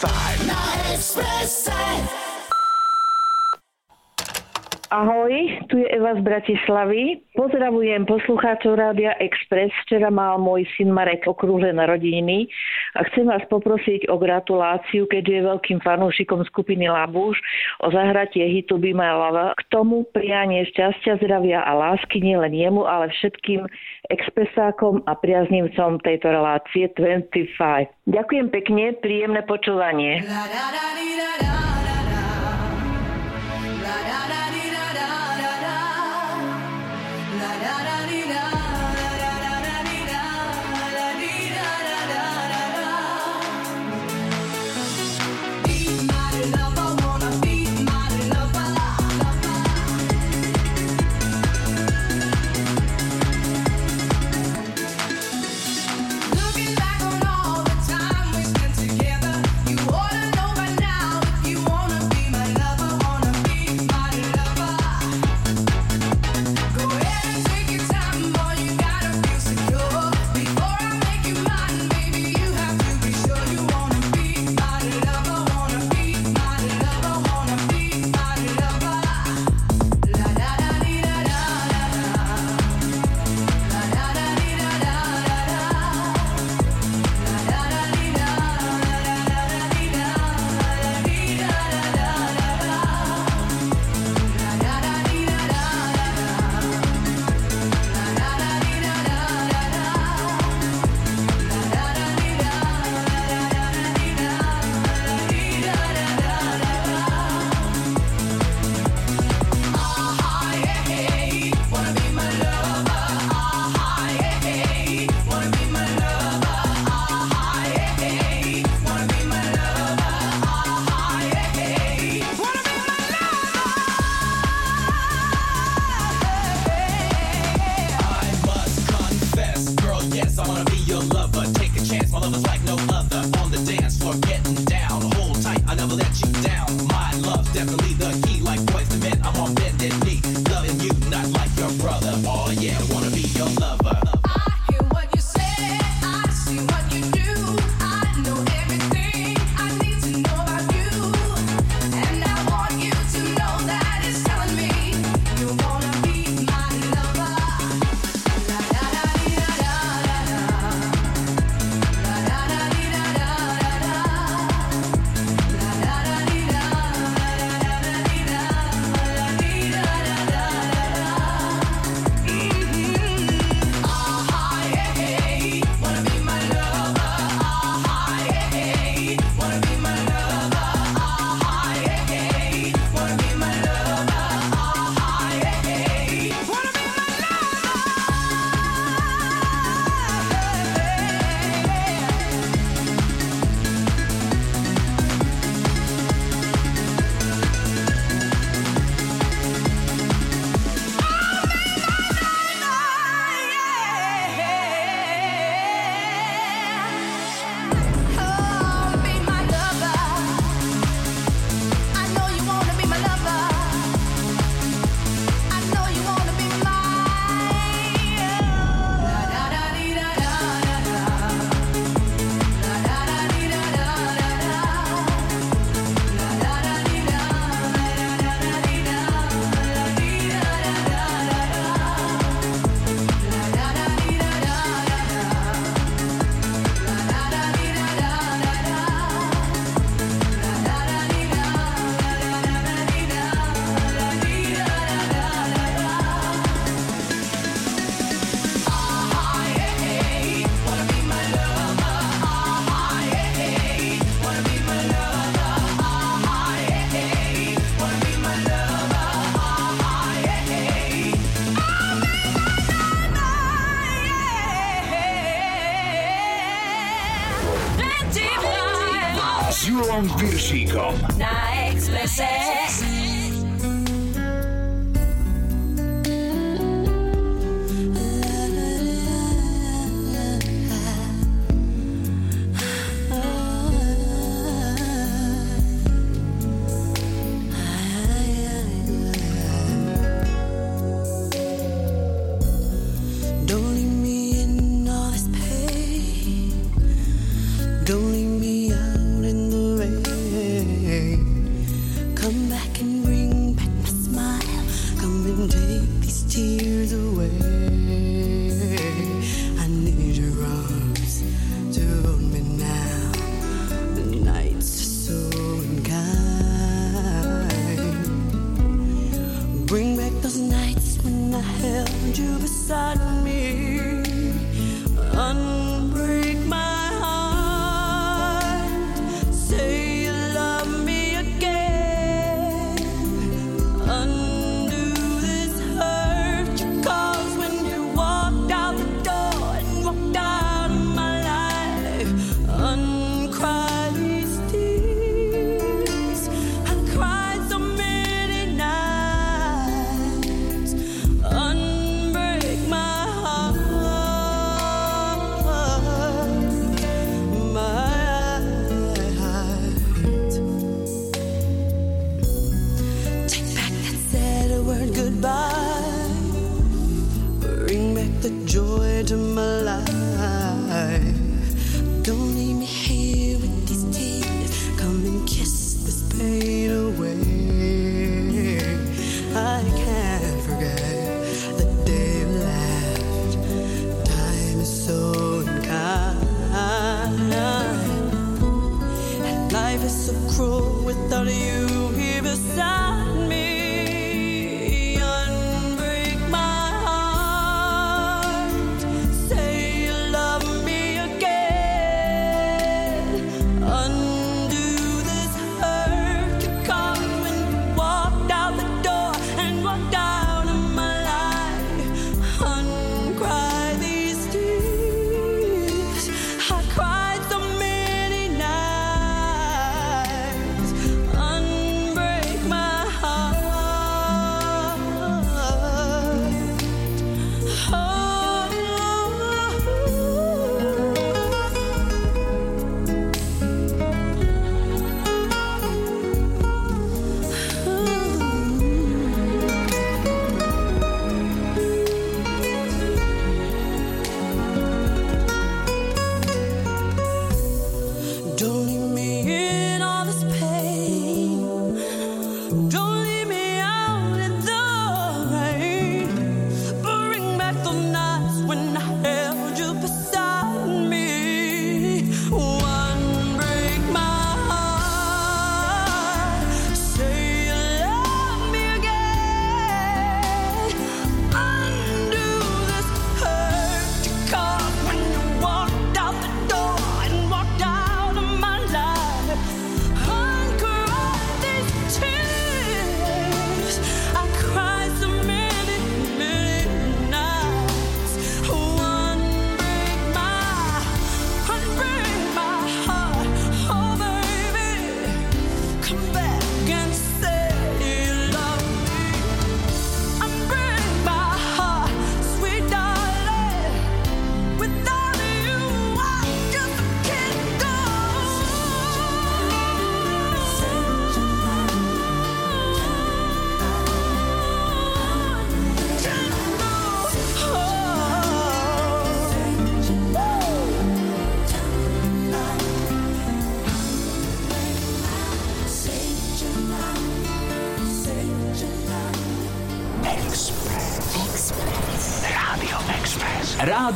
[0.00, 0.48] 25.
[0.48, 0.56] Na
[0.96, 1.76] Expresse.
[4.88, 5.32] Ahoj,
[5.68, 7.20] tu je Eva z Bratislavy.
[7.36, 9.68] Pozdravujem poslucháčov Rádia Express.
[9.84, 12.48] Včera mal môj syn Marek okrúhle narodeniny
[12.94, 17.38] a chcem vás poprosiť o gratuláciu, keďže je veľkým fanúšikom skupiny Labuš,
[17.84, 19.54] o zahratie hitu Be My Love.
[19.58, 23.66] K tomu prianie šťastia, zdravia a lásky nielen jemu, ale všetkým
[24.10, 27.90] expresákom a priaznivcom tejto relácie 25.
[28.10, 30.26] Ďakujem pekne, príjemné počúvanie.
[34.00, 34.39] Looking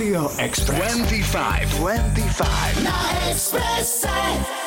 [0.05, 0.97] Rádio Express.
[0.97, 1.79] 25.
[1.79, 2.83] 25.
[2.83, 4.64] Na Expresse.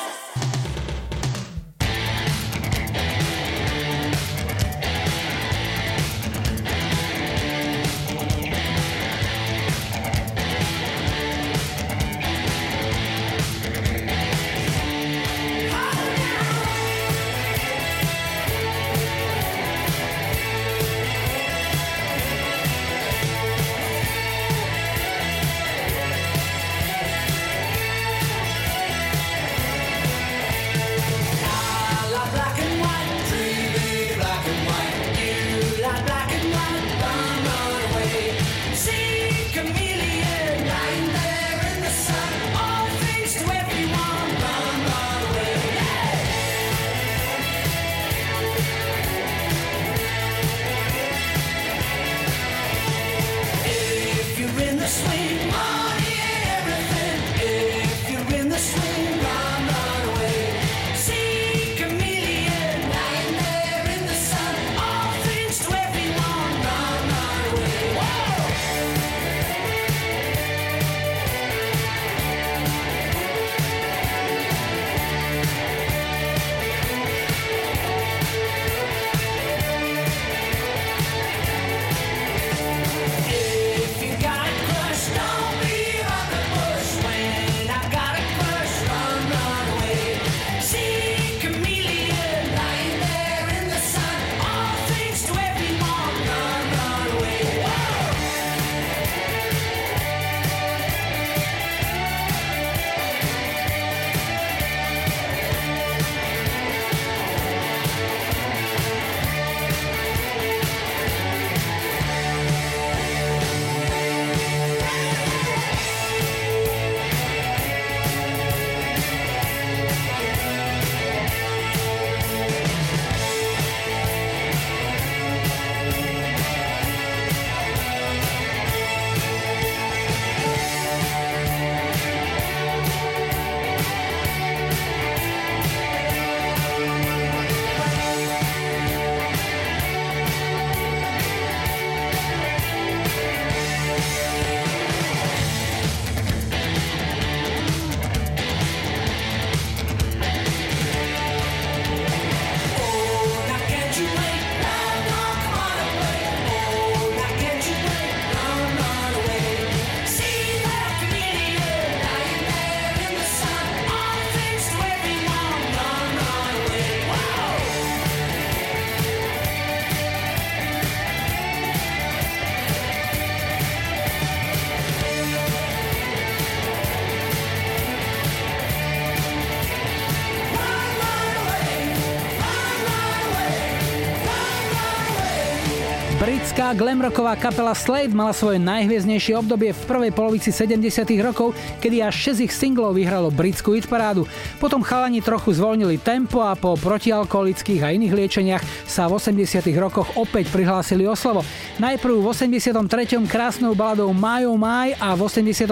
[186.67, 192.35] Britská glamrocková kapela Slade mala svoje najhviezdnejšie obdobie v prvej polovici 70 rokov, kedy až
[192.35, 194.27] 6 ich singlov vyhralo britskú hitparádu.
[194.59, 200.11] Potom chalani trochu zvolnili tempo a po protialkoholických a iných liečeniach sa v 80 rokoch
[200.19, 201.47] opäť prihlásili o slovo.
[201.79, 202.83] Najprv v 83.
[203.31, 205.71] krásnou baladou My Oh My a v 84.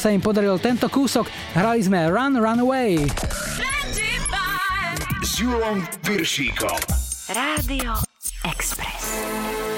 [0.00, 1.28] sa im podaril tento kúsok.
[1.52, 2.96] Hrali sme Run Run Away.
[5.20, 5.36] S
[6.00, 6.80] Piršíkom.
[7.28, 7.92] Rádio
[8.48, 9.69] Express.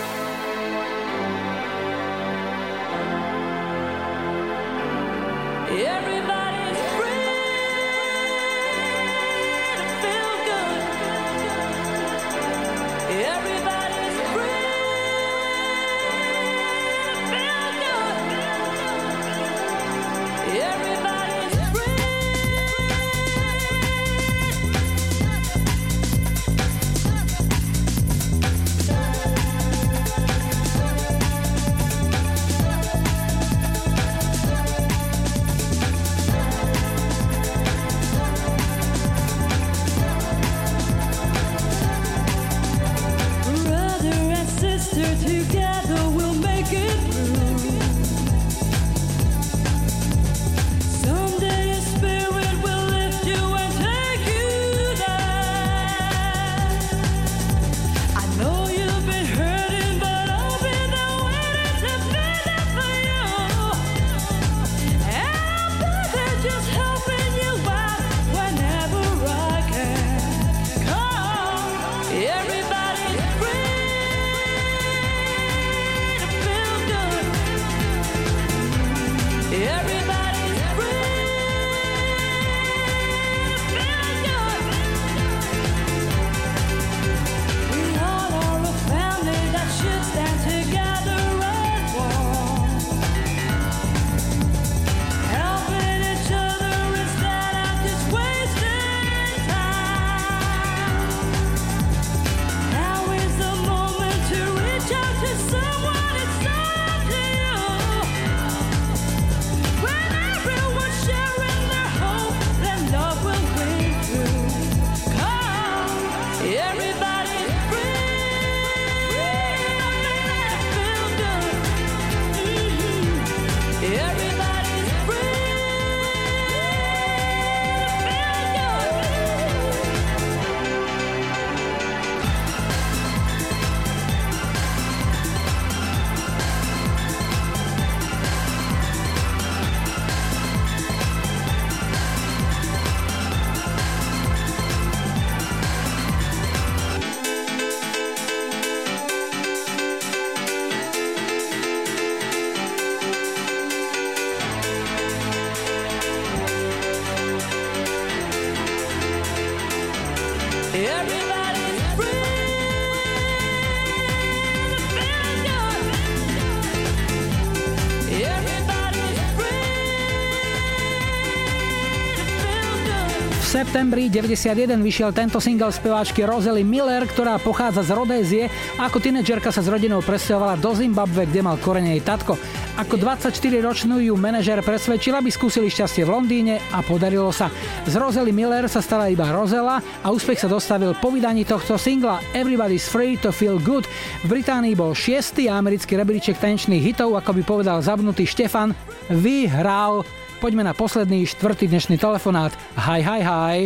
[173.72, 178.44] Septembri 91 vyšiel tento single speváčky Rosely Miller, ktorá pochádza z Rodézie
[178.76, 182.36] a ako tínedžerka sa s rodinou presťahovala do Zimbabwe, kde mal korene jej tatko.
[182.76, 187.48] Ako 24-ročnú ju manažer presvedčil, aby skúsili šťastie v Londýne a podarilo sa.
[187.88, 192.20] Z Rosely Miller sa stala iba Rosela a úspech sa dostavil po vydaní tohto singla
[192.36, 193.88] Everybody's Free to Feel Good.
[194.20, 198.76] V Británii bol šiestý americký rebríček tanečných hitov, ako by povedal zabnutý Štefan,
[199.08, 200.04] vyhral.
[200.42, 202.50] Poďme na posledný štvrtý dnešný telefonát.
[202.74, 203.58] Hi, hi, hi.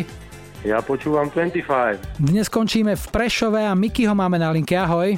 [0.60, 2.20] Ja počúvam 25.
[2.20, 4.76] Dnes končíme v Prešove a Mikyho máme na linke.
[4.76, 5.16] Ahoj.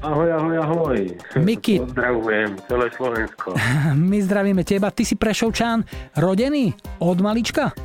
[0.00, 0.96] Ahoj, ahoj, ahoj.
[1.36, 1.80] Miky.
[1.84, 3.52] Pozdravujem celé Slovensko.
[4.08, 4.88] My zdravíme teba.
[4.88, 5.84] Ty si Prešovčan,
[6.16, 6.72] rodený
[7.04, 7.76] od malička?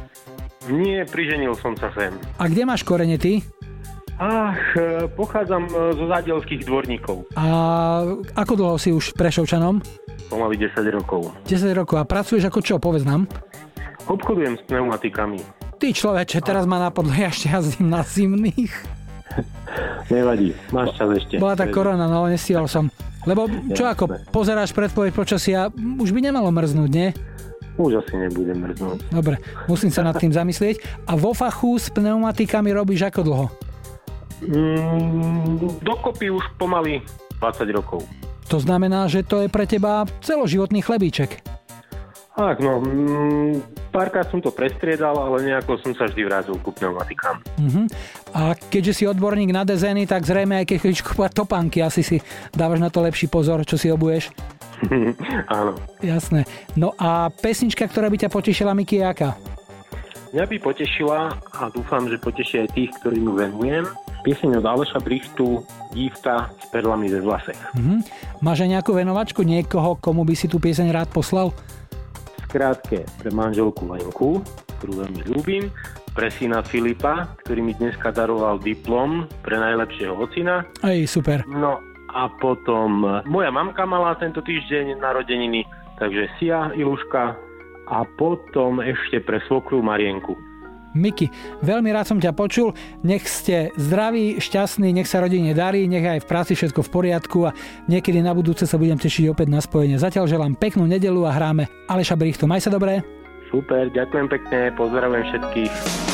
[0.71, 2.15] Nie, priženil som sa sem.
[2.39, 3.43] A kde máš korene ty?
[4.21, 7.25] Ach, e, pochádzam e, zo zádielských dvorníkov.
[7.33, 7.45] A
[8.37, 9.81] ako dlho si už Prešovčanom?
[10.29, 11.33] Pomaly 10 rokov.
[11.49, 11.97] 10 rokov.
[11.97, 12.77] A pracuješ ako čo?
[12.77, 13.25] Povedz nám.
[14.05, 15.41] Obchodujem s pneumatikami.
[15.81, 19.01] Ty človeče, teraz ma napadlo, ja ešte jazdím na zimných.
[20.13, 21.41] Nevadí, máš čas ešte.
[21.41, 22.93] Bola tá korona, no nestihol som.
[23.25, 27.09] Lebo čo ako pozeráš predpoveď počasia, už by nemalo mrznúť, nie?
[27.81, 29.09] Už asi nebudem mrznúť.
[29.09, 31.09] Dobre, musím sa nad tým zamyslieť.
[31.09, 33.47] A vo fachu s pneumatikami robíš ako dlho?
[34.41, 37.01] Mm, dokopy už pomaly
[37.37, 38.01] 20 rokov.
[38.49, 41.39] To znamená, že to je pre teba celoživotný chlebíček.
[42.35, 47.43] Tak, no, mm, Párkrát som to prestriedal, ale nejako som sa vždy vrátil ku pneumatikám.
[47.59, 47.91] Mhm.
[48.31, 52.17] A keďže si odborník na dezény, tak zrejme aj keď chodíš kupovať topánky, asi si
[52.55, 54.31] dávaš na to lepší pozor, čo si obuješ.
[55.59, 55.75] Áno.
[55.99, 56.47] Jasné.
[56.79, 59.29] No a pesnička, ktorá by ťa potešila, Miki, je aká?
[60.31, 63.83] Mňa by potešila a dúfam, že poteší aj tých, ktorým venujem.
[64.21, 67.57] Pieseň od Aleša Brichtu Dívka s perlami ve vlasech.
[67.73, 68.05] Mhm.
[68.45, 71.49] Máš aj nejakú venovačku, niekoho, komu by si tú pieseň rád poslal?
[72.45, 74.43] Skrátke pre manželku Lenku,
[74.77, 75.63] ktorú veľmi ľúbim,
[76.11, 80.67] pre syna Filipa, ktorý mi dneska daroval diplom pre najlepšieho ocina.
[80.83, 81.47] Ej, super.
[81.47, 81.79] No
[82.11, 85.63] a potom e, moja mamka mala tento týždeň narodeniny,
[85.95, 87.39] takže Sia Iluška
[87.87, 90.35] a potom ešte pre svokru Marienku.
[90.91, 91.31] Miki,
[91.63, 96.19] veľmi rád som ťa počul, nech ste zdraví, šťastní, nech sa rodine darí, nech aj
[96.23, 97.55] v práci všetko v poriadku a
[97.87, 99.95] niekedy na budúce sa budem tešiť opäť na spojenie.
[99.95, 102.43] Zatiaľ želám peknú nedelu a hráme Aleša Brichtu.
[102.43, 102.99] Maj sa dobré.
[103.51, 106.10] Super, ďakujem pekne, pozdravujem všetkých.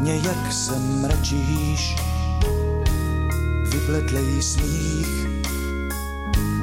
[0.00, 1.96] Nějak se mračíš,
[3.62, 5.26] vybledlej smích,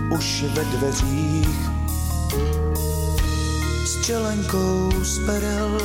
[0.09, 1.69] už ve dveřích,
[3.85, 5.77] s čelenkou z perel,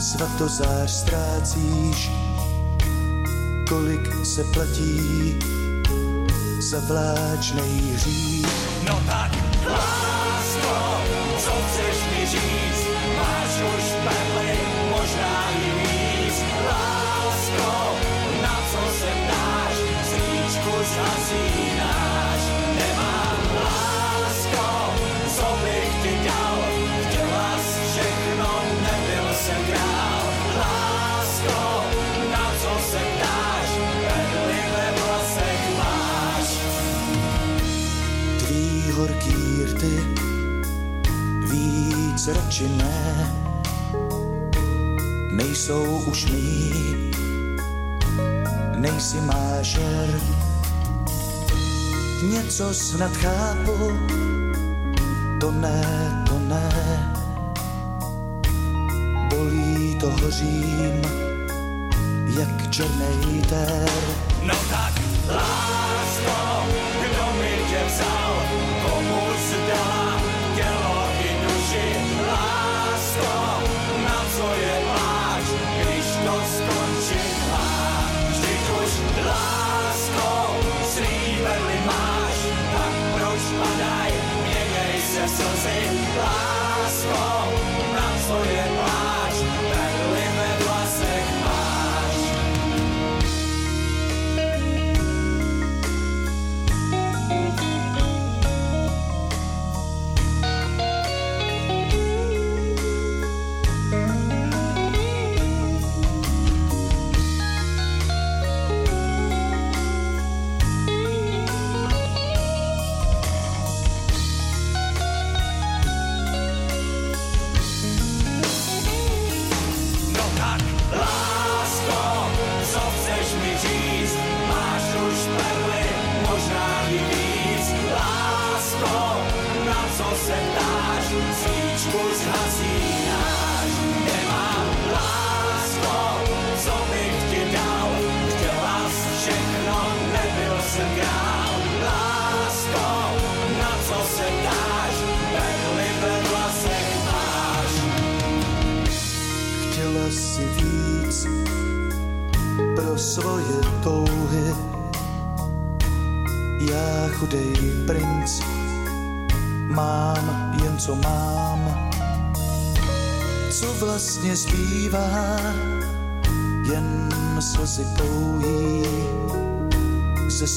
[0.00, 2.10] svatozář ztrácíš,
[3.68, 5.38] kolik se platí
[6.58, 8.46] za vláčnej hřích.
[8.88, 9.32] No tak,
[9.70, 11.00] lásko,
[11.38, 12.73] co chceš mi říct?
[42.68, 43.34] Ne
[45.32, 46.72] nejsou už mý
[48.76, 50.20] nejsi mážer.
[52.30, 53.92] Něco snad chápu
[55.40, 55.84] to ne,
[56.28, 56.68] to ne.
[59.30, 61.02] Bolí to hořím
[62.38, 64.13] jak černej tér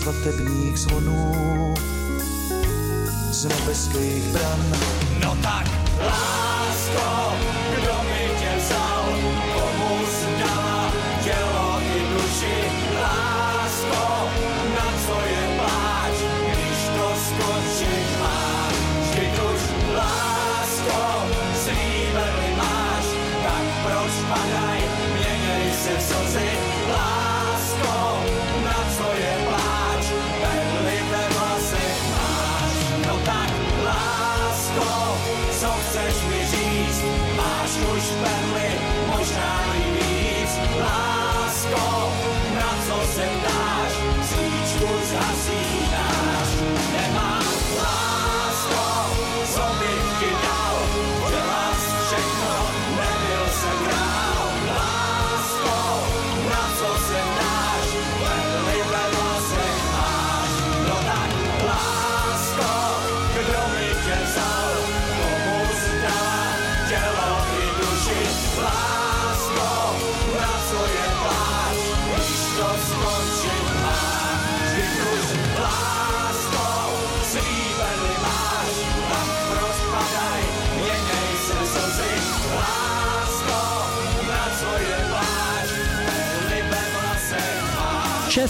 [0.07, 1.73] svatebních zvonů,
[3.31, 4.65] z nebeských bran.
[5.23, 5.67] No tak,
[5.99, 7.26] lásko,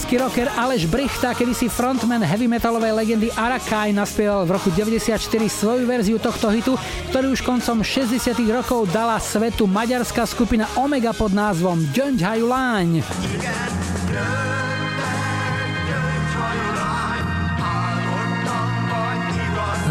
[0.07, 5.19] Český rocker Aleš Brichta, kedysi frontman heavy metalovej legendy Arakai, naspieval v roku 94
[5.51, 6.79] svoju verziu tohto hitu,
[7.11, 8.15] ktorý už koncom 60
[8.47, 13.03] rokov dala svetu maďarská skupina Omega pod názvom Gyöngy Hajú Láň.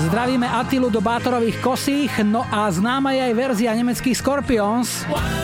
[0.09, 5.05] Zdravíme Atilu do Bátorových kosích, no a známa je aj verzia nemeckých Scorpions.
[5.13, 5.36] down,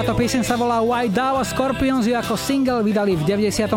[0.00, 3.76] Táto pieseň sa volá White Dove a Scorpions ju ako single vydali v 94.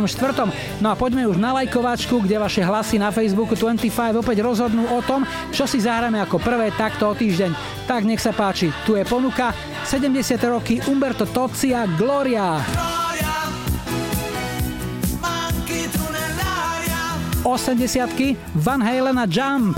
[0.80, 5.04] No a poďme už na lajkovačku, kde vaše hlasy na Facebooku 25 opäť rozhodnú o
[5.04, 7.52] tom, čo si zahráme ako prvé takto o týždeň.
[7.91, 9.52] Tak nech sa páči, tu je ponuka
[9.84, 10.40] 70.
[10.48, 12.64] roky Umberto Tozzi a Gloria.
[17.44, 17.84] 80
[18.64, 19.73] Van Halen a Jump.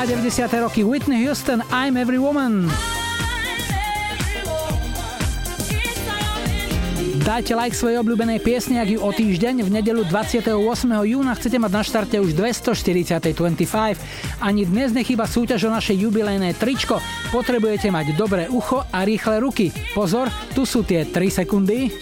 [0.00, 0.48] A 90.
[0.64, 2.72] roky Whitney Houston I'm Every Woman.
[7.20, 10.56] Dajte like svojej obľúbenej piesni, ak ju o týždeň v nedelu 28.
[11.04, 13.36] júna chcete mať na štarte už 240.
[13.36, 14.40] 25.
[14.40, 16.96] Ani dnes nechýba súťaž o naše jubilejné tričko.
[17.28, 19.68] Potrebujete mať dobré ucho a rýchle ruky.
[19.92, 21.92] Pozor, tu sú tie 3 sekundy.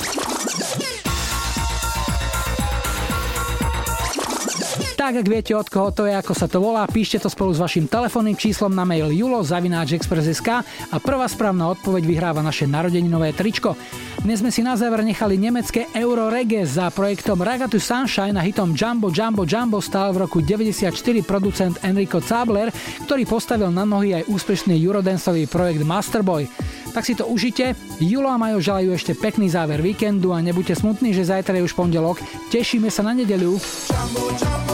[5.09, 7.64] Tak, ak viete od koho to je, ako sa to volá, píšte to spolu s
[7.64, 13.72] vašim telefónnym číslom na mail julo.express.sk a prvá správna odpoveď vyhráva naše narodeninové tričko.
[14.20, 18.76] Dnes sme si na záver nechali nemecké Euro Reggae za projektom Ragatu Sunshine a hitom
[18.76, 20.93] Jumbo Jumbo Jumbo stál v roku 94
[21.24, 22.68] producent Enrico Zabler,
[23.09, 26.44] ktorý postavil na nohy aj úspešný eurodanceový projekt Masterboy.
[26.93, 27.72] Tak si to užite.
[27.97, 31.72] Julo a Majo želajú ešte pekný záver víkendu a nebuďte smutní, že zajtra je už
[31.72, 32.20] pondelok.
[32.52, 33.56] Tešíme sa na nedeľu.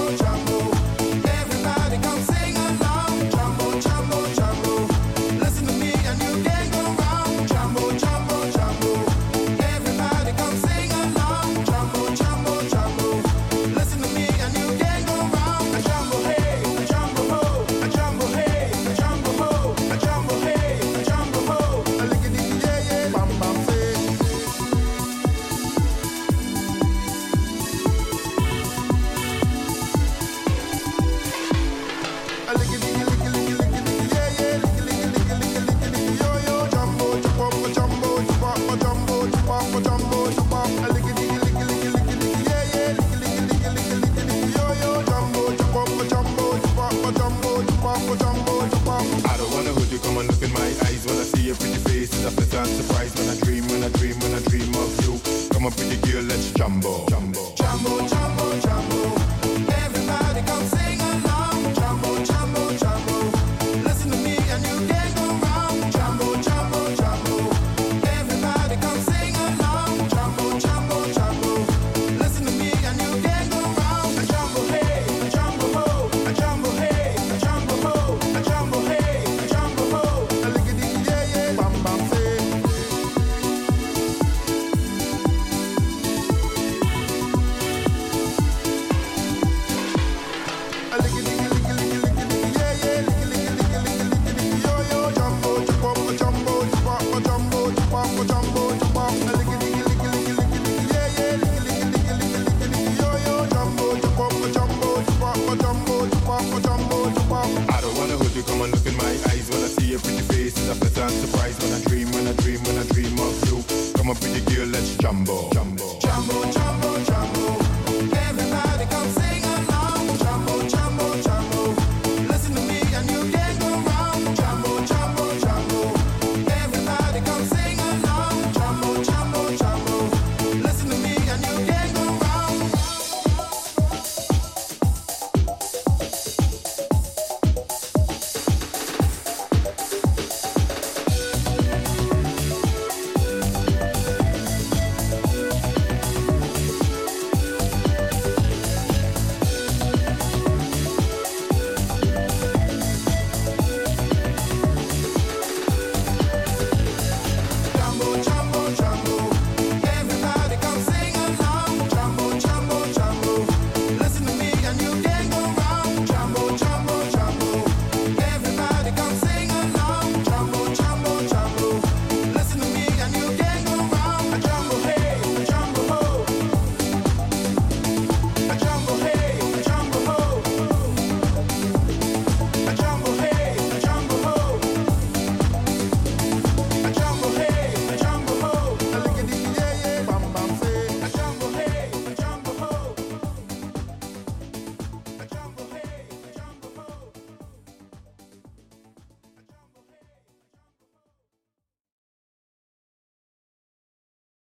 [0.06, 0.43] I